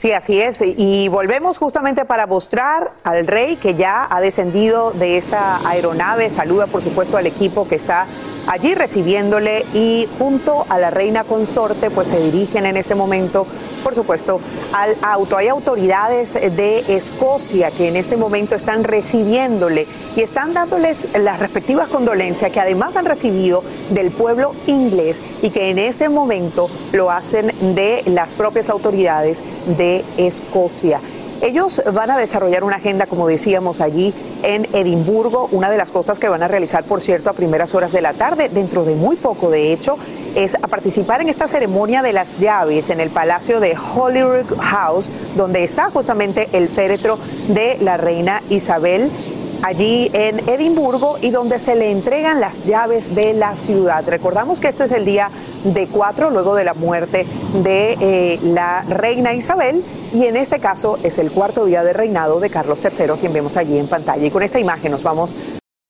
[0.00, 0.62] Sí, así es.
[0.62, 6.30] Y volvemos justamente para mostrar al rey que ya ha descendido de esta aeronave.
[6.30, 8.06] Saluda, por supuesto, al equipo que está
[8.50, 13.46] allí recibiéndole y junto a la reina consorte pues se dirigen en este momento,
[13.84, 14.40] por supuesto,
[14.72, 15.36] al auto.
[15.36, 19.86] Hay autoridades de Escocia que en este momento están recibiéndole
[20.16, 25.70] y están dándoles las respectivas condolencias que además han recibido del pueblo inglés y que
[25.70, 29.44] en este momento lo hacen de las propias autoridades
[29.78, 31.00] de Escocia.
[31.42, 35.48] Ellos van a desarrollar una agenda, como decíamos allí, en Edimburgo.
[35.52, 38.12] Una de las cosas que van a realizar, por cierto, a primeras horas de la
[38.12, 39.96] tarde, dentro de muy poco, de hecho,
[40.34, 45.10] es a participar en esta ceremonia de las llaves en el Palacio de Holyrood House,
[45.34, 49.10] donde está justamente el féretro de la reina Isabel
[49.62, 54.04] allí en Edimburgo y donde se le entregan las llaves de la ciudad.
[54.06, 55.30] Recordamos que este es el día
[55.64, 57.26] de cuatro luego de la muerte
[57.62, 62.40] de eh, la reina Isabel y en este caso es el cuarto día de reinado
[62.40, 65.34] de Carlos III quien vemos allí en pantalla y con esta imagen nos vamos.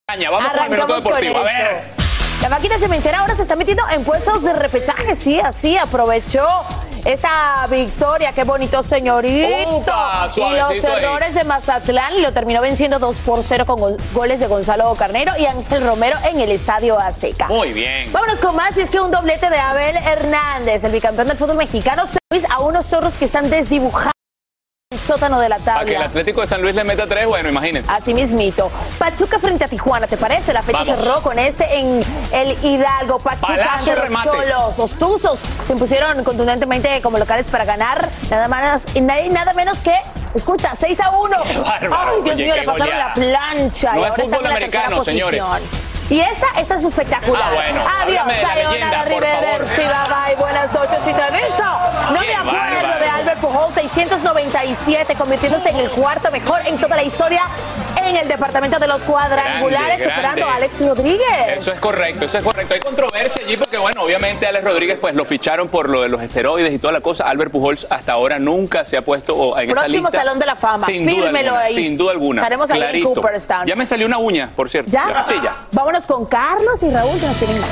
[0.09, 1.37] Vamos con el minuto deportivo.
[1.37, 2.01] A ver.
[2.43, 6.47] La máquina cementera ahora se está metiendo en puestos de repechaje, sí, así aprovechó
[7.05, 9.49] esta victoria, qué bonito señorito.
[10.37, 14.95] y los errores de Mazatlán lo terminó venciendo 2 por 0 con goles de Gonzalo
[14.95, 17.49] Carnero y Ángel Romero en el Estadio Azteca.
[17.49, 18.13] Muy bien.
[18.13, 21.57] Vámonos con más, y es que un doblete de Abel Hernández, el bicampeón del fútbol
[21.57, 24.20] mexicano, se a unos zorros que están desdibujados
[25.01, 25.75] sótano de la tabla.
[25.75, 27.91] Para que el Atlético de San Luis le meta tres, bueno, imagínense.
[27.93, 28.71] Así mismito.
[28.99, 30.53] Pachuca frente a Tijuana, ¿te parece?
[30.53, 33.19] La fecha cerró con este en el Hidalgo.
[33.19, 34.79] Pachuca ante los Cholos.
[34.79, 39.95] Los Tuzos se impusieron contundentemente como locales para ganar nada más y nada menos que
[40.35, 41.37] Escucha, 6 a 1.
[41.65, 43.95] Ay, Dios mío, le pasaron la plancha.
[43.95, 45.43] No y es fútbol americano, señores.
[46.11, 47.41] Y esta, esta es espectacular.
[47.45, 47.81] Ah, bueno.
[48.03, 50.99] Adiós, sayonara, arrivederci, bye bye, buenas noches.
[51.05, 51.63] Si te he visto,
[52.13, 57.05] no me acuerdo de Albert Pujol, 697, convirtiéndose en el cuarto mejor en toda la
[57.05, 57.43] historia
[58.09, 61.57] en el departamento de los cuadrangulares, superando a Alex Rodríguez.
[61.57, 62.75] Eso es correcto, eso es correcto.
[62.75, 66.23] Hay controversia allí porque, bueno, obviamente Alex Rodríguez pues lo ficharon por lo de los
[66.23, 67.29] esteroides y toda la cosa.
[67.29, 70.19] Albert Pujols hasta ahora nunca se ha puesto en Próximo esa lista.
[70.19, 71.75] Salón de la Fama, sin fírmelo duda ahí.
[71.75, 72.43] Sin duda alguna.
[72.43, 73.67] Estaremos ahí en Cooperstown.
[73.67, 74.91] Ya me salió una uña, por cierto.
[74.91, 75.25] ¿Ya?
[75.27, 75.55] Sí, ya.
[75.73, 77.71] Vámonos con Carlos y Raúl que nos tienen más.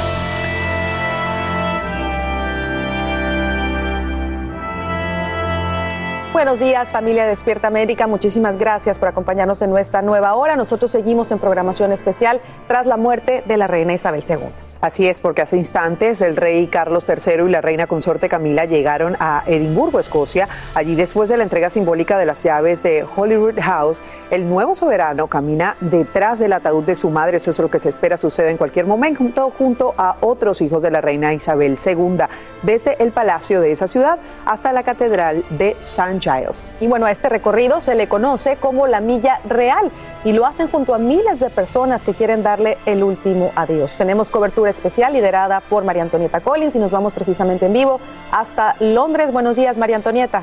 [6.32, 8.06] Buenos días, familia Despierta América.
[8.06, 10.54] Muchísimas gracias por acompañarnos en nuestra nueva hora.
[10.54, 14.67] Nosotros seguimos en programación especial tras la muerte de la reina Isabel II.
[14.80, 19.16] Así es, porque hace instantes el rey Carlos III y la reina consorte Camila llegaron
[19.18, 20.48] a Edimburgo, Escocia.
[20.76, 25.26] Allí, después de la entrega simbólica de las llaves de Holyrood House, el nuevo soberano
[25.26, 27.38] camina detrás del ataúd de su madre.
[27.38, 30.92] Eso es lo que se espera suceda en cualquier momento, junto a otros hijos de
[30.92, 32.18] la reina Isabel II,
[32.62, 36.20] desde el palacio de esa ciudad hasta la catedral de St.
[36.20, 36.76] Giles.
[36.78, 39.90] Y bueno, a este recorrido se le conoce como la Milla Real
[40.24, 43.96] y lo hacen junto a miles de personas que quieren darle el último adiós.
[43.98, 48.00] Tenemos cobertura especial liderada por María Antonieta Collins y nos vamos precisamente en vivo
[48.30, 49.32] hasta Londres.
[49.32, 50.42] Buenos días, María Antonieta.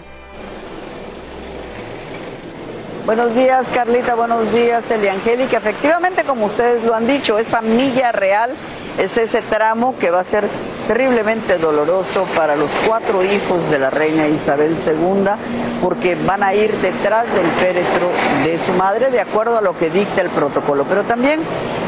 [3.06, 4.16] Buenos días, Carlita.
[4.16, 5.58] Buenos días, Angélica.
[5.58, 8.52] Efectivamente, como ustedes lo han dicho, esa milla real
[8.98, 10.48] es ese tramo que va a ser
[10.88, 15.30] terriblemente doloroso para los cuatro hijos de la reina Isabel II,
[15.82, 18.10] porque van a ir detrás del féretro
[18.44, 20.86] de su madre de acuerdo a lo que dicta el protocolo.
[20.88, 21.40] Pero también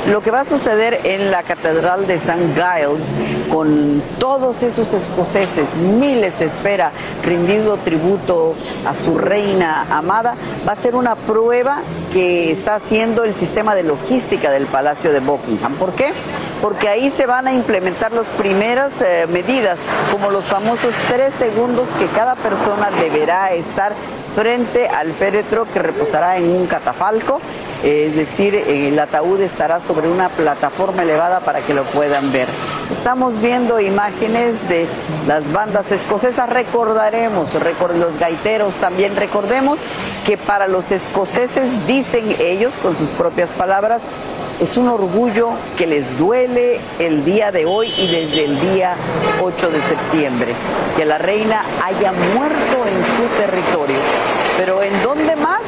[0.10, 2.54] lo que va a suceder en la Catedral de St.
[2.54, 3.06] Giles,
[3.52, 6.92] con todos esos escoceses, miles espera,
[7.24, 8.56] rindiendo tributo
[8.86, 10.36] a su reina amada,
[10.68, 11.80] va a ser una prueba
[12.14, 15.74] que está haciendo el sistema de logística del Palacio de Buckingham.
[15.76, 16.14] ¿Por qué?
[16.62, 18.28] Porque ahí se van a implementar las
[19.02, 19.78] eh, medidas,
[20.12, 23.94] como los famosos tres segundos que cada persona deberá estar
[24.36, 27.42] frente al féretro que reposará en un catafalco,
[27.84, 32.48] es decir, el ataúd estará sobre una plataforma elevada para que lo puedan ver.
[32.92, 34.86] Estamos viendo imágenes de
[35.28, 36.50] las bandas escocesas.
[36.50, 39.80] Recordaremos, los gaiteros también recordemos
[40.26, 44.02] que para los escoceses, dicen ellos con sus propias palabras,
[44.60, 48.96] es un orgullo que les duele el día de hoy y desde el día
[49.42, 50.54] 8 de septiembre,
[50.96, 53.98] que la reina haya muerto en su territorio.
[54.58, 55.62] Pero ¿en dónde más?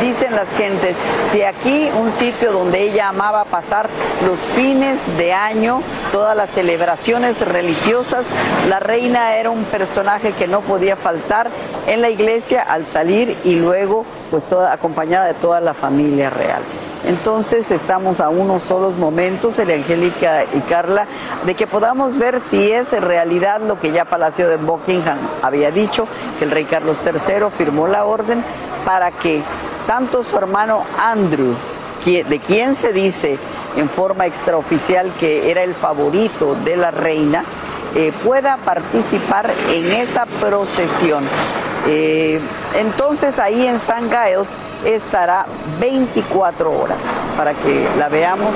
[0.00, 0.96] Dicen las gentes,
[1.30, 3.88] si aquí un sitio donde ella amaba pasar
[4.26, 8.24] los fines de año, todas las celebraciones religiosas,
[8.68, 11.48] la reina era un personaje que no podía faltar
[11.86, 16.62] en la iglesia al salir y luego pues toda acompañada de toda la familia real.
[17.06, 21.06] Entonces estamos a unos solos momentos, el Angélica y Carla,
[21.44, 25.70] de que podamos ver si es en realidad lo que ya Palacio de Buckingham había
[25.70, 28.42] dicho, que el rey Carlos III firmó la orden
[28.84, 29.42] para que
[29.86, 31.54] tanto su hermano Andrew,
[32.04, 33.38] de quien se dice
[33.76, 37.44] en forma extraoficial que era el favorito de la reina,
[37.98, 41.24] eh, pueda participar en esa procesión.
[41.86, 42.38] Eh,
[42.74, 44.46] entonces ahí en San Giles
[44.84, 45.46] estará
[45.80, 46.98] 24 horas
[47.38, 48.54] para que la veamos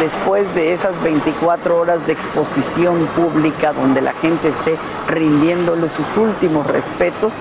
[0.00, 4.76] después de esas 24 horas de exposición pública donde la gente esté
[5.08, 7.34] rindiéndole sus últimos respetos,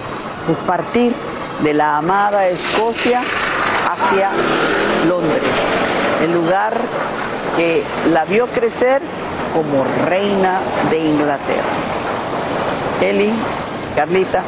[0.52, 1.14] es partir
[1.64, 4.30] de la amada Escocia hacia
[5.08, 5.44] Londres,
[6.22, 6.74] el lugar
[7.56, 9.02] que la vio crecer
[9.54, 11.64] como reina de Inglaterra.
[13.02, 13.32] Eli,
[13.96, 14.44] Carlita.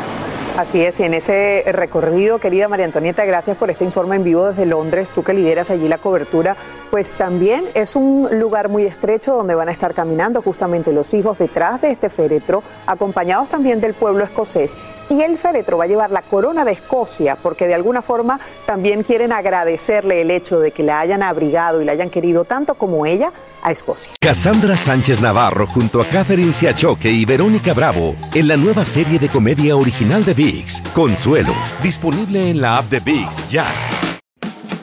[0.57, 4.47] Así es, y en ese recorrido, querida María Antonieta, gracias por este informe en vivo
[4.47, 6.57] desde Londres, tú que lideras allí la cobertura,
[6.91, 11.37] pues también es un lugar muy estrecho donde van a estar caminando justamente los hijos
[11.37, 14.77] detrás de este féretro, acompañados también del pueblo escocés.
[15.07, 19.03] Y el féretro va a llevar la corona de Escocia, porque de alguna forma también
[19.03, 23.05] quieren agradecerle el hecho de que la hayan abrigado y la hayan querido tanto como
[23.05, 23.31] ella
[23.63, 24.13] a Escocia.
[24.19, 29.29] Cassandra Sánchez Navarro junto a Catherine Siachoque y Verónica Bravo en la nueva serie de
[29.29, 33.65] comedia original de VIX, Consuelo, disponible en la app de VIX ya.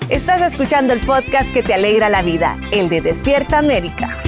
[0.09, 4.22] Estás escuchando el podcast que te alegra la vida, el de Despierta América.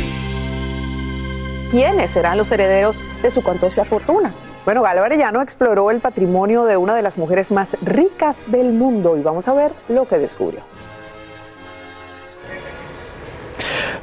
[1.71, 4.35] ¿Quiénes serán los herederos de su cuantosa fortuna?
[4.65, 9.17] Bueno, Galo Arellano exploró el patrimonio de una de las mujeres más ricas del mundo
[9.17, 10.63] y vamos a ver lo que descubrió.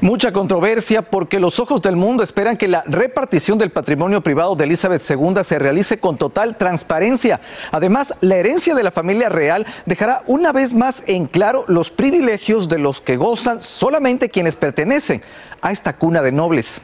[0.05, 4.65] Mucha controversia porque los ojos del mundo esperan que la repartición del patrimonio privado de
[4.65, 7.39] Elizabeth II se realice con total transparencia.
[7.71, 12.69] Además, la herencia de la familia real dejará una vez más en claro los privilegios
[12.69, 15.21] de los que gozan solamente quienes pertenecen
[15.63, 16.81] a esta cuna de nobles.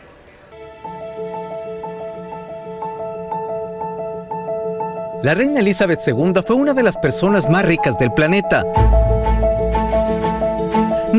[5.21, 8.63] La reina Elizabeth II fue una de las personas más ricas del planeta.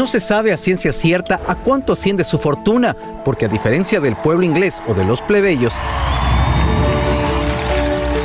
[0.02, 4.16] No se sabe a ciencia cierta a cuánto asciende su fortuna, porque a diferencia del
[4.16, 5.74] pueblo inglés o de los plebeyos,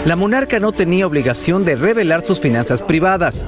[0.03, 3.45] la monarca no tenía obligación de revelar sus finanzas privadas.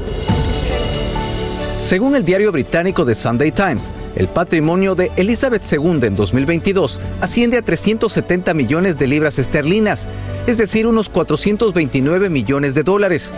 [1.82, 7.57] Según el diario británico The Sunday Times, el patrimonio de Elizabeth II en 2022 asciende
[7.57, 10.07] a 370 millones de libras esterlinas,
[10.45, 13.34] es decir, unos 429 millones de dólares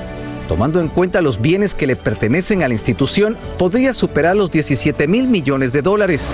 [0.52, 5.08] tomando en cuenta los bienes que le pertenecen a la institución, podría superar los 17
[5.08, 6.30] mil millones de dólares.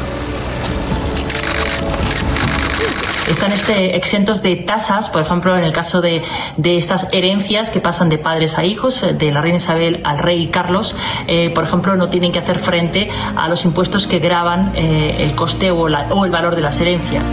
[3.30, 6.24] Están este, exentos de tasas, por ejemplo, en el caso de,
[6.64, 10.96] estas herencias que pasan de padres a hijos, de la reina Isabel al rey Carlos,
[11.28, 15.36] eh, por ejemplo, no tienen que hacer frente a los impuestos que graban eh, el
[15.36, 15.86] coste o
[16.26, 17.24] el valor de las herencias.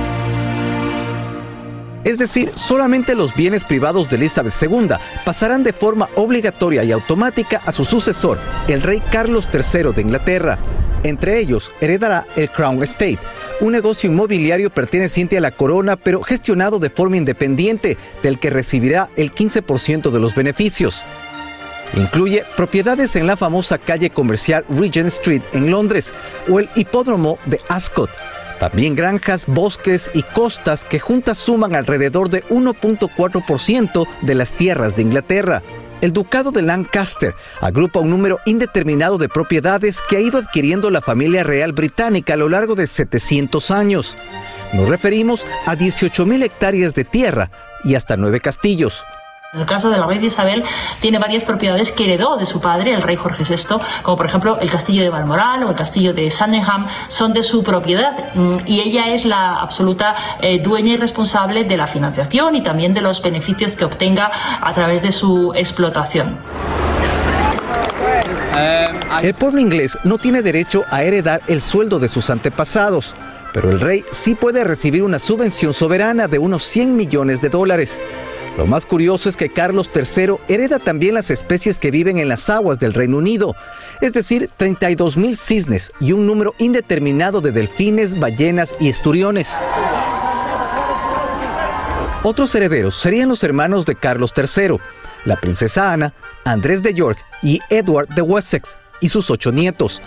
[2.04, 4.90] Es decir, solamente los bienes privados de Elizabeth II
[5.24, 8.38] pasarán de forma obligatoria y automática a su sucesor,
[8.68, 10.58] el rey Carlos III de Inglaterra.
[11.02, 13.18] Entre ellos, heredará el Crown Estate,
[13.60, 19.08] un negocio inmobiliario perteneciente a la corona pero gestionado de forma independiente, del que recibirá
[19.16, 21.02] el 15% de los beneficios.
[21.96, 26.12] Incluye propiedades en la famosa calle comercial Regent Street en Londres
[26.50, 28.10] o el hipódromo de Ascot,
[28.70, 35.02] también granjas, bosques y costas que juntas suman alrededor de 1.4% de las tierras de
[35.02, 35.62] Inglaterra.
[36.00, 41.02] El Ducado de Lancaster agrupa un número indeterminado de propiedades que ha ido adquiriendo la
[41.02, 44.16] familia real británica a lo largo de 700 años.
[44.72, 47.50] Nos referimos a 18.000 hectáreas de tierra
[47.84, 49.04] y hasta nueve castillos.
[49.54, 50.64] En el caso de la reina Isabel,
[51.00, 54.58] tiene varias propiedades que heredó de su padre, el rey Jorge VI, como por ejemplo
[54.60, 58.80] el castillo de Balmoral o el castillo de Sandringham, son de su propiedad mm, y
[58.80, 63.22] ella es la absoluta eh, dueña y responsable de la financiación y también de los
[63.22, 64.28] beneficios que obtenga
[64.60, 66.36] a través de su explotación.
[69.22, 73.14] El pueblo inglés no tiene derecho a heredar el sueldo de sus antepasados,
[73.52, 78.00] pero el rey sí puede recibir una subvención soberana de unos 100 millones de dólares.
[78.56, 82.48] Lo más curioso es que Carlos III hereda también las especies que viven en las
[82.48, 83.56] aguas del Reino Unido,
[84.00, 89.58] es decir, 32 mil cisnes y un número indeterminado de delfines, ballenas y esturiones.
[92.22, 94.78] Otros herederos serían los hermanos de Carlos III,
[95.24, 100.00] la princesa Ana, Andrés de York y Edward de Wessex, y sus ocho nietos.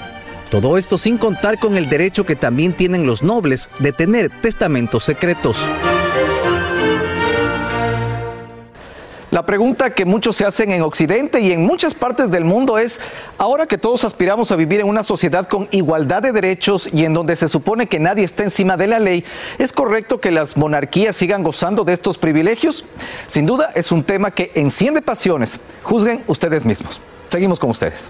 [0.50, 5.04] Todo esto sin contar con el derecho que también tienen los nobles de tener testamentos
[5.04, 5.58] secretos.
[9.30, 13.02] La pregunta que muchos se hacen en Occidente y en muchas partes del mundo es,
[13.38, 17.14] ahora que todos aspiramos a vivir en una sociedad con igualdad de derechos y en
[17.14, 19.26] donde se supone que nadie está encima de la ley,
[19.58, 22.86] ¿es correcto que las monarquías sigan gozando de estos privilegios?
[23.26, 25.60] Sin duda es un tema que enciende pasiones.
[25.84, 27.02] Juzguen ustedes mismos.
[27.30, 28.10] Seguimos con ustedes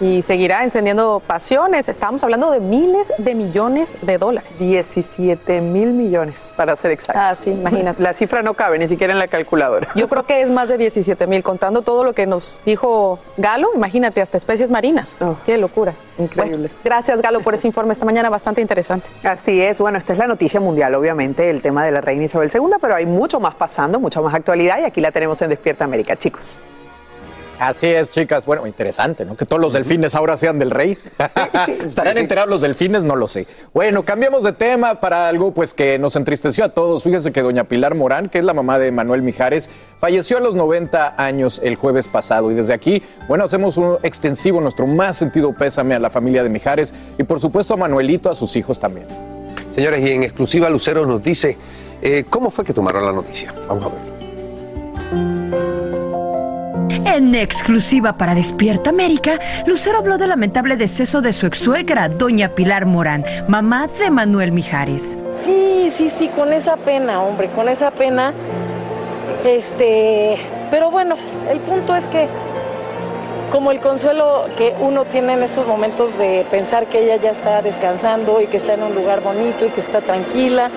[0.00, 1.88] y seguirá encendiendo pasiones.
[1.88, 4.58] Estamos hablando de miles de millones de dólares.
[4.58, 7.24] 17 mil millones, para ser exactos.
[7.24, 8.02] Ah, sí, imagínate.
[8.02, 9.88] La cifra no cabe ni siquiera en la calculadora.
[9.94, 13.70] Yo creo que es más de 17 mil, contando todo lo que nos dijo Galo.
[13.74, 15.20] Imagínate, hasta especies marinas.
[15.22, 15.36] Oh.
[15.44, 15.94] Qué locura.
[16.18, 16.70] Increíble.
[16.82, 19.10] gracias, Galo, por ese informe esta mañana, bastante interesante.
[19.24, 19.78] Así es.
[19.80, 22.94] Bueno, esta es la noticia mundial, obviamente, el tema de la reina Isabel II, pero
[22.94, 26.58] hay mucho más pasando, mucha más actualidad y aquí la tenemos en Despierta América, chicos.
[27.58, 28.46] Así es, chicas.
[28.46, 29.36] Bueno, interesante, ¿no?
[29.36, 30.96] Que todos los delfines ahora sean del rey.
[31.84, 33.04] ¿Estarán enterados los delfines?
[33.04, 33.46] No lo sé.
[33.74, 37.02] Bueno, cambiamos de tema para algo pues que nos entristeció a todos.
[37.02, 40.54] Fíjense que doña Pilar Morán, que es la mamá de Manuel Mijares, falleció a los
[40.54, 42.50] 90 años el jueves pasado.
[42.50, 46.50] Y desde aquí, bueno, hacemos un extensivo, nuestro más sentido pésame a la familia de
[46.50, 49.06] Mijares y por supuesto a Manuelito, a sus hijos también.
[49.74, 51.56] Señores, y en exclusiva Lucero nos dice,
[52.02, 53.52] eh, ¿cómo fue que tomaron la noticia?
[53.68, 55.67] Vamos a verlo.
[56.90, 62.54] En exclusiva para Despierta América, Lucero habló del lamentable deceso de su ex suegra, doña
[62.54, 65.18] Pilar Morán, mamá de Manuel Mijares.
[65.34, 68.32] Sí, sí, sí, con esa pena, hombre, con esa pena.
[69.44, 70.36] Este,
[70.70, 71.16] pero bueno,
[71.50, 72.26] el punto es que
[73.52, 77.60] como el consuelo que uno tiene en estos momentos de pensar que ella ya está
[77.62, 80.70] descansando y que está en un lugar bonito y que está tranquila.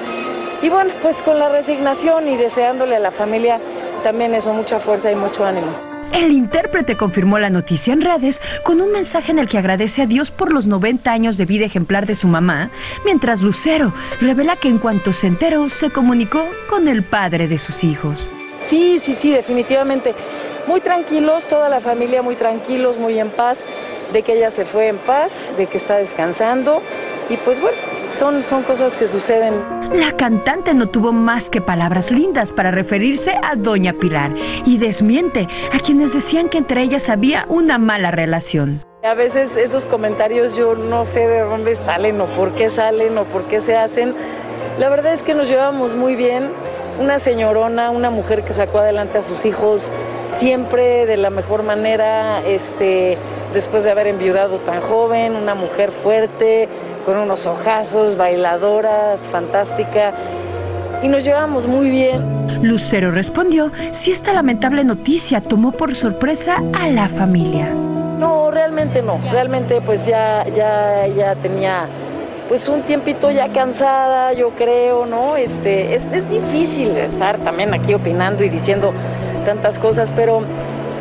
[0.62, 3.59] Y bueno, pues con la resignación y deseándole a la familia
[4.03, 5.91] también eso, mucha fuerza y mucho ánimo.
[6.14, 10.05] El intérprete confirmó la noticia en redes con un mensaje en el que agradece a
[10.05, 12.70] Dios por los 90 años de vida ejemplar de su mamá,
[13.05, 17.84] mientras Lucero revela que en cuanto se enteró se comunicó con el padre de sus
[17.84, 18.30] hijos.
[18.62, 20.14] Sí, sí, sí, definitivamente.
[20.68, 23.66] Muy tranquilos, toda la familia muy tranquilos, muy en paz,
[24.14, 26.84] de que ella se fue en paz, de que está descansando
[27.30, 27.78] y pues bueno,
[28.12, 29.81] son, son cosas que suceden.
[29.94, 34.32] La cantante no tuvo más que palabras lindas para referirse a Doña Pilar
[34.66, 38.82] y desmiente a quienes decían que entre ellas había una mala relación.
[39.04, 43.26] A veces esos comentarios yo no sé de dónde salen o por qué salen o
[43.26, 44.16] por qué se hacen.
[44.80, 46.50] La verdad es que nos llevamos muy bien.
[46.98, 49.92] Una señorona, una mujer que sacó adelante a sus hijos
[50.26, 53.18] siempre de la mejor manera, este,
[53.54, 56.70] después de haber enviudado tan joven, una mujer fuerte,
[57.06, 60.14] con unos ojazos, bailadoras, fantástica,
[61.02, 62.47] y nos llevamos muy bien.
[62.62, 67.70] Lucero respondió si esta lamentable noticia tomó por sorpresa a la familia.
[68.20, 71.88] No, realmente no, realmente pues ya, ya, ya tenía
[72.47, 75.38] pues un tiempito ya cansada, yo creo, ¿no?
[75.38, 78.93] Este, es, es difícil estar también aquí opinando y diciendo
[79.45, 80.43] tantas cosas, pero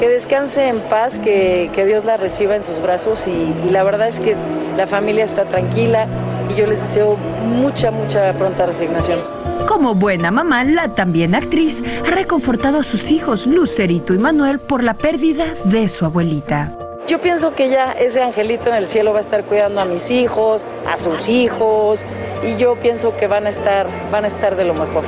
[0.01, 4.21] que descanse en paz, que, Dios la reciba en sus brazos y, la verdad es
[4.21, 4.35] que
[4.77, 6.07] la familia está tranquila
[6.51, 7.17] y yo les deseo
[7.47, 9.21] mucha, mucha pronta resignación.
[9.69, 14.83] Como buena mamá, la también actriz ha reconfortado a sus hijos Lucerito y Manuel por
[14.83, 16.73] la pérdida de su abuelita.
[17.07, 20.11] Yo pienso que ya ese angelito en el cielo va a estar cuidando a mis
[20.11, 22.05] hijos, a sus hijos,
[22.45, 25.05] y yo pienso que van a estar, van a estar de lo mejor.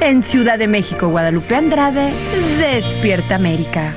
[0.00, 2.12] En Ciudad de México, Guadalupe Andrade,
[2.58, 3.94] Despierta América.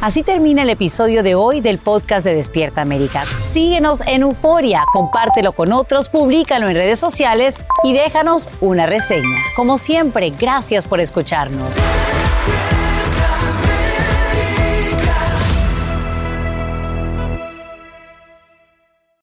[0.00, 3.24] Así termina el episodio de hoy del podcast de Despierta América.
[3.50, 9.38] Síguenos en Euforia, compártelo con otros, públicalo en redes sociales y déjanos una reseña.
[9.56, 11.68] Como siempre, gracias por escucharnos.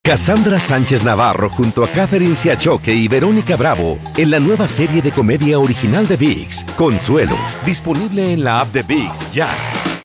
[0.04, 5.12] Cassandra Sánchez Navarro junto a Catherine Siachoque y Verónica Bravo en la nueva serie de
[5.12, 9.50] comedia original de VIX, Consuelo, disponible en la app de VIX ya.